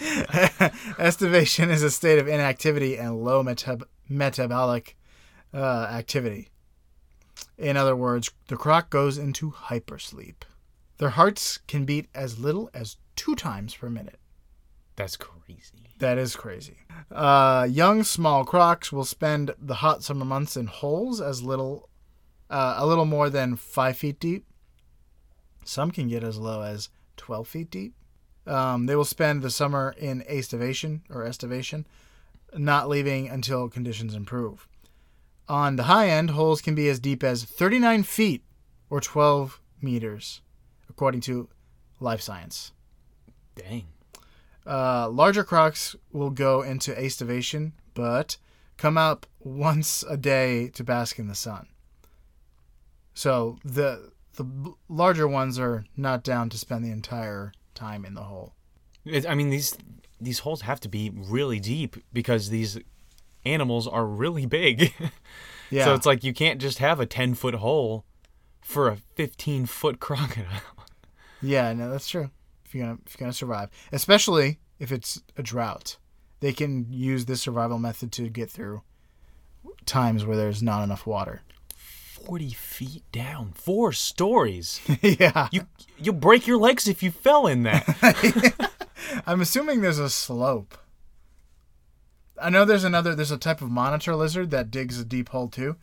estivation 0.98 1.70
is 1.70 1.84
a 1.84 1.90
state 1.90 2.18
of 2.18 2.26
inactivity 2.26 2.96
and 2.98 3.22
low 3.22 3.44
metab- 3.44 3.84
metabolic 4.08 4.96
uh, 5.54 5.86
activity. 5.90 6.48
In 7.56 7.76
other 7.76 7.94
words, 7.94 8.28
the 8.48 8.56
croc 8.56 8.90
goes 8.90 9.18
into 9.18 9.52
hypersleep. 9.52 10.42
Their 10.96 11.10
hearts 11.10 11.58
can 11.68 11.84
beat 11.84 12.08
as 12.12 12.40
little 12.40 12.68
as 12.74 12.96
two 13.14 13.36
times 13.36 13.76
per 13.76 13.88
minute. 13.88 14.18
That's 14.98 15.16
crazy. 15.16 15.94
That 16.00 16.18
is 16.18 16.34
crazy. 16.34 16.78
Uh, 17.12 17.68
young 17.70 18.02
small 18.02 18.44
crocs 18.44 18.90
will 18.90 19.04
spend 19.04 19.54
the 19.56 19.76
hot 19.76 20.02
summer 20.02 20.24
months 20.24 20.56
in 20.56 20.66
holes 20.66 21.20
as 21.20 21.40
little, 21.40 21.88
uh, 22.50 22.74
a 22.78 22.84
little 22.84 23.04
more 23.04 23.30
than 23.30 23.54
five 23.54 23.96
feet 23.96 24.18
deep. 24.18 24.44
Some 25.64 25.92
can 25.92 26.08
get 26.08 26.24
as 26.24 26.36
low 26.36 26.62
as 26.62 26.88
twelve 27.16 27.46
feet 27.46 27.70
deep. 27.70 27.94
Um, 28.44 28.86
they 28.86 28.96
will 28.96 29.04
spend 29.04 29.42
the 29.42 29.50
summer 29.50 29.94
in 29.96 30.24
estivation 30.26 31.02
or 31.08 31.24
estivation, 31.24 31.86
not 32.52 32.88
leaving 32.88 33.28
until 33.28 33.68
conditions 33.68 34.14
improve. 34.14 34.66
On 35.48 35.76
the 35.76 35.84
high 35.84 36.08
end, 36.08 36.30
holes 36.30 36.60
can 36.60 36.74
be 36.74 36.88
as 36.88 36.98
deep 36.98 37.22
as 37.22 37.44
39 37.44 38.02
feet 38.02 38.42
or 38.90 39.00
12 39.00 39.60
meters, 39.80 40.40
according 40.90 41.20
to 41.20 41.48
Live 42.00 42.20
Science. 42.20 42.72
Dang. 43.54 43.86
Uh, 44.68 45.08
larger 45.08 45.44
crocs 45.44 45.96
will 46.12 46.30
go 46.30 46.60
into 46.60 46.96
estivation, 46.98 47.72
but 47.94 48.36
come 48.76 48.98
up 48.98 49.26
once 49.40 50.04
a 50.08 50.16
day 50.16 50.68
to 50.68 50.84
bask 50.84 51.18
in 51.18 51.26
the 51.26 51.34
sun. 51.34 51.68
So 53.14 53.58
the 53.64 54.12
the 54.34 54.74
larger 54.88 55.26
ones 55.26 55.58
are 55.58 55.84
not 55.96 56.22
down 56.22 56.48
to 56.50 56.58
spend 56.58 56.84
the 56.84 56.90
entire 56.90 57.52
time 57.74 58.04
in 58.04 58.14
the 58.14 58.22
hole. 58.22 58.54
I 59.28 59.34
mean, 59.34 59.50
these 59.50 59.76
these 60.20 60.40
holes 60.40 60.60
have 60.62 60.80
to 60.80 60.88
be 60.88 61.10
really 61.12 61.58
deep 61.58 61.96
because 62.12 62.50
these 62.50 62.78
animals 63.44 63.88
are 63.88 64.06
really 64.06 64.46
big. 64.46 64.92
Yeah. 65.70 65.84
So 65.84 65.94
it's 65.94 66.06
like 66.06 66.24
you 66.24 66.32
can't 66.32 66.60
just 66.60 66.78
have 66.78 66.98
a 66.98 67.04
ten 67.04 67.34
foot 67.34 67.56
hole 67.56 68.06
for 68.62 68.88
a 68.88 68.96
fifteen 68.96 69.66
foot 69.66 70.00
crocodile. 70.00 70.62
yeah, 71.42 71.74
no, 71.74 71.90
that's 71.90 72.08
true. 72.08 72.30
If 72.68 72.74
you're 72.74 72.84
gonna 72.84 72.98
if 73.06 73.14
you're 73.14 73.24
gonna 73.24 73.32
survive, 73.32 73.70
especially 73.92 74.58
if 74.78 74.92
it's 74.92 75.22
a 75.38 75.42
drought, 75.42 75.96
they 76.40 76.52
can 76.52 76.86
use 76.90 77.24
this 77.24 77.40
survival 77.40 77.78
method 77.78 78.12
to 78.12 78.28
get 78.28 78.50
through 78.50 78.82
times 79.86 80.26
where 80.26 80.36
there's 80.36 80.62
not 80.62 80.84
enough 80.84 81.06
water. 81.06 81.40
Forty 81.74 82.50
feet 82.50 83.04
down, 83.10 83.52
four 83.54 83.92
stories. 83.92 84.82
yeah. 85.00 85.48
You 85.50 85.66
you'll 85.96 86.14
break 86.14 86.46
your 86.46 86.58
legs 86.58 86.86
if 86.86 87.02
you 87.02 87.10
fell 87.10 87.46
in 87.46 87.62
that. 87.62 88.70
I'm 89.26 89.40
assuming 89.40 89.80
there's 89.80 89.98
a 89.98 90.10
slope. 90.10 90.76
I 92.40 92.50
know 92.50 92.66
there's 92.66 92.84
another 92.84 93.14
there's 93.14 93.30
a 93.30 93.38
type 93.38 93.62
of 93.62 93.70
monitor 93.70 94.14
lizard 94.14 94.50
that 94.50 94.70
digs 94.70 95.00
a 95.00 95.06
deep 95.06 95.30
hole 95.30 95.48
too, 95.48 95.76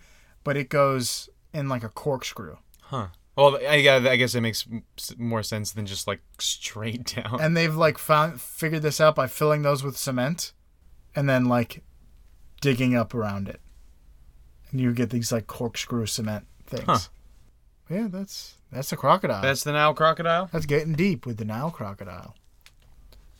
but 0.43 0.55
it 0.55 0.69
goes 0.69 1.29
in 1.51 1.67
like 1.67 1.83
a 1.83 1.89
corkscrew. 1.89 2.57
huh. 2.81 3.07
Well, 3.35 3.57
I, 3.67 3.75
I 3.89 4.15
guess 4.15 4.33
it 4.33 4.41
makes 4.41 4.65
more 5.17 5.43
sense 5.43 5.71
than 5.71 5.85
just 5.85 6.07
like 6.07 6.21
straight 6.39 7.15
down. 7.15 7.41
And 7.41 7.55
they've 7.55 7.75
like 7.75 7.97
found 7.97 8.39
figured 8.41 8.81
this 8.81 9.01
out 9.01 9.15
by 9.15 9.27
filling 9.27 9.61
those 9.61 9.83
with 9.83 9.97
cement 9.97 10.53
and 11.15 11.27
then 11.27 11.45
like 11.45 11.83
digging 12.61 12.95
up 12.95 13.13
around 13.13 13.49
it. 13.49 13.59
And 14.71 14.79
you 14.79 14.93
get 14.93 15.09
these 15.09 15.31
like 15.31 15.47
corkscrew 15.47 16.05
cement 16.05 16.45
things. 16.65 16.85
Huh. 16.85 16.97
Yeah, 17.89 18.07
that's 18.09 18.55
that's 18.71 18.91
a 18.91 18.97
crocodile. 18.97 19.41
That's 19.41 19.63
the 19.63 19.71
Nile 19.71 19.93
crocodile. 19.93 20.49
that's 20.51 20.65
getting 20.65 20.93
deep 20.93 21.25
with 21.25 21.37
the 21.37 21.45
Nile 21.45 21.71
crocodile. 21.71 22.35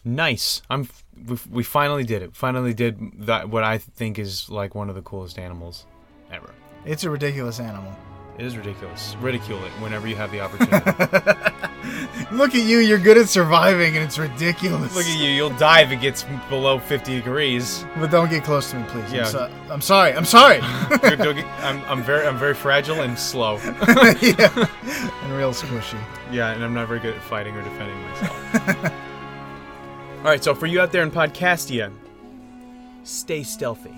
Nice. 0.04 0.62
I'm. 0.70 0.88
We, 1.28 1.38
we 1.50 1.64
finally 1.64 2.04
did 2.04 2.22
it. 2.22 2.36
Finally 2.36 2.76
did 2.76 3.26
that. 3.26 3.50
What 3.50 3.64
I 3.64 3.80
think 3.80 4.20
is 4.20 4.50
like 4.50 4.76
one 4.76 4.88
of 4.88 4.96
the 4.96 5.02
coolest 5.02 5.40
animals 5.40 5.88
ever. 6.32 6.54
It's 6.86 7.04
a 7.04 7.10
ridiculous 7.10 7.60
animal. 7.60 7.92
It 8.38 8.46
is 8.46 8.58
ridiculous. 8.58 9.16
Ridicule 9.22 9.64
it 9.64 9.72
whenever 9.82 10.08
you 10.08 10.16
have 10.18 10.30
the 10.32 10.42
opportunity. 10.42 10.76
Look 12.32 12.54
at 12.56 12.64
you, 12.64 12.80
you're 12.80 12.98
good 13.00 13.18
at 13.18 13.30
surviving 13.30 13.96
and 13.96 14.04
it's 14.04 14.18
ridiculous. 14.18 14.94
Look 14.94 15.06
at 15.06 15.18
you. 15.18 15.30
You'll 15.30 15.52
die 15.58 15.82
if 15.82 15.92
it 15.92 16.02
gets 16.02 16.26
below 16.50 16.80
50 16.80 17.16
degrees. 17.16 17.86
But 17.98 18.12
don't 18.12 18.30
get 18.30 18.44
close 18.44 18.72
to 18.72 18.78
me, 18.80 18.86
please. 18.90 19.14
Yeah. 19.14 19.22
I'm, 19.22 19.32
so- 19.32 19.52
I'm 19.70 19.82
sorry. 19.82 20.14
I'm 20.14 20.26
sorry. 20.26 20.60
Don't 21.16 21.36
get- 21.36 21.46
I'm, 21.64 21.82
I'm 21.86 22.04
very 22.04 22.28
I'm 22.28 22.38
very 22.38 22.56
fragile 22.56 23.02
and 23.02 23.18
slow. 23.18 23.56
yeah. 23.58 24.68
And 25.24 25.38
real 25.38 25.54
squishy. 25.54 25.98
Yeah, 26.32 26.52
and 26.52 26.64
I'm 26.64 26.74
not 26.74 26.88
very 26.90 27.00
good 27.00 27.16
at 27.16 27.22
fighting 27.24 27.56
or 27.56 27.62
defending 27.64 28.02
myself. 28.10 28.92
All 30.18 30.32
right, 30.32 30.44
so 30.44 30.54
for 30.56 30.66
you 30.66 30.82
out 30.82 30.92
there 30.92 31.04
in 31.04 31.12
Podcastia, 31.12 31.94
stay 33.04 33.44
stealthy. 33.44 33.94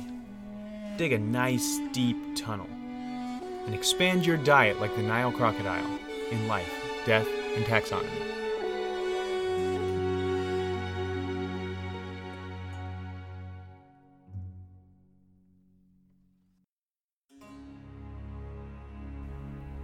Dig 0.97 1.13
a 1.13 1.17
nice 1.17 1.79
deep 1.93 2.17
tunnel 2.35 2.67
and 3.67 3.75
expand 3.75 4.25
your 4.25 4.37
diet 4.37 4.79
like 4.79 4.95
the 4.95 5.03
Nile 5.03 5.31
crocodile 5.31 5.99
in 6.31 6.47
life, 6.47 6.73
death, 7.05 7.27
and 7.55 7.65
taxonomy. 7.65 8.07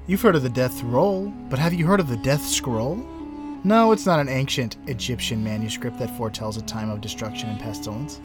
You've 0.05 0.21
heard 0.21 0.35
of 0.35 0.43
the 0.43 0.49
Death 0.49 0.81
Roll, 0.83 1.27
but 1.49 1.59
have 1.59 1.73
you 1.73 1.85
heard 1.85 1.99
of 1.99 2.09
the 2.09 2.17
Death 2.17 2.45
Scroll? 2.45 2.97
No, 3.63 3.93
it's 3.93 4.05
not 4.05 4.19
an 4.19 4.27
ancient 4.27 4.75
Egyptian 4.87 5.41
manuscript 5.41 5.97
that 5.99 6.15
foretells 6.17 6.57
a 6.57 6.61
time 6.63 6.89
of 6.89 6.99
destruction 6.99 7.49
and 7.49 7.59
pestilence. 7.59 8.19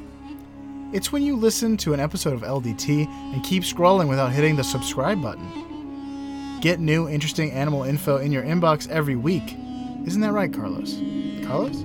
It's 0.91 1.12
when 1.12 1.22
you 1.22 1.36
listen 1.36 1.76
to 1.78 1.93
an 1.93 2.01
episode 2.01 2.32
of 2.32 2.41
LDT 2.41 3.07
and 3.34 3.45
keep 3.45 3.62
scrolling 3.62 4.09
without 4.09 4.32
hitting 4.32 4.57
the 4.57 4.64
subscribe 4.64 5.20
button. 5.20 6.61
Get 6.62 6.80
new, 6.80 7.07
interesting 7.07 7.51
animal 7.51 7.82
info 7.82 8.16
in 8.16 8.32
your 8.32 8.43
inbox 8.43 8.89
every 8.89 9.14
week. 9.14 9.55
Isn't 10.07 10.22
that 10.22 10.32
right, 10.32 10.51
Carlos? 10.51 10.99
Carlos? 11.45 11.84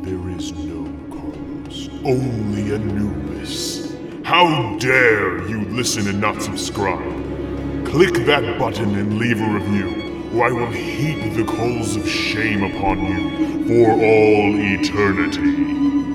There 0.00 0.30
is 0.30 0.50
no 0.52 0.90
Carlos, 1.10 1.90
only 2.06 2.72
Anubis. 2.72 3.94
How 4.24 4.78
dare 4.78 5.46
you 5.46 5.66
listen 5.66 6.08
and 6.08 6.18
not 6.18 6.40
subscribe? 6.40 7.86
Click 7.86 8.14
that 8.24 8.58
button 8.58 8.94
and 8.94 9.18
leave 9.18 9.42
a 9.42 9.46
review, 9.46 10.30
or 10.32 10.46
I 10.46 10.52
will 10.52 10.70
heap 10.70 11.34
the 11.36 11.44
coals 11.44 11.96
of 11.96 12.08
shame 12.08 12.64
upon 12.64 13.04
you 13.04 13.66
for 13.66 13.92
all 13.92 14.54
eternity. 14.56 16.11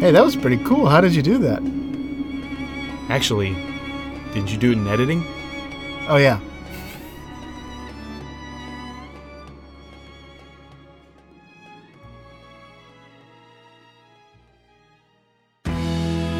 Hey, 0.00 0.10
that 0.10 0.24
was 0.24 0.36
pretty 0.36 0.62
cool. 0.64 0.86
How 0.86 1.00
did 1.00 1.14
you 1.14 1.22
do 1.22 1.38
that? 1.38 1.62
Actually, 3.08 3.54
did 4.34 4.50
you 4.50 4.58
do 4.58 4.72
it 4.72 4.78
in 4.78 4.86
editing? 4.86 5.24
Oh, 6.08 6.16
yeah. 6.16 6.40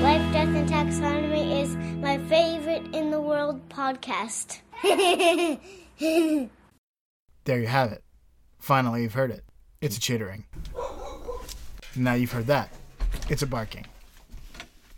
Life, 0.03 0.33
Death, 0.33 0.49
and 0.49 0.69
Taxonomy 0.69 1.63
is 1.63 1.77
my 2.03 2.19
favorite 2.29 2.95
in 2.95 3.11
the 3.11 3.21
world 3.21 3.67
podcast. 3.69 4.61
There 7.45 7.61
you 7.61 7.67
have 7.67 7.93
it. 7.93 8.03
Finally, 8.59 9.03
you've 9.03 9.13
heard 9.13 9.31
it. 9.31 9.45
It's 9.83 9.99
a 9.99 10.01
chittering. 10.01 10.47
Now 11.95 12.15
you've 12.15 12.33
heard 12.33 12.47
that. 12.47 12.71
It's 13.29 13.43
a 13.43 13.47
barking. 13.47 13.87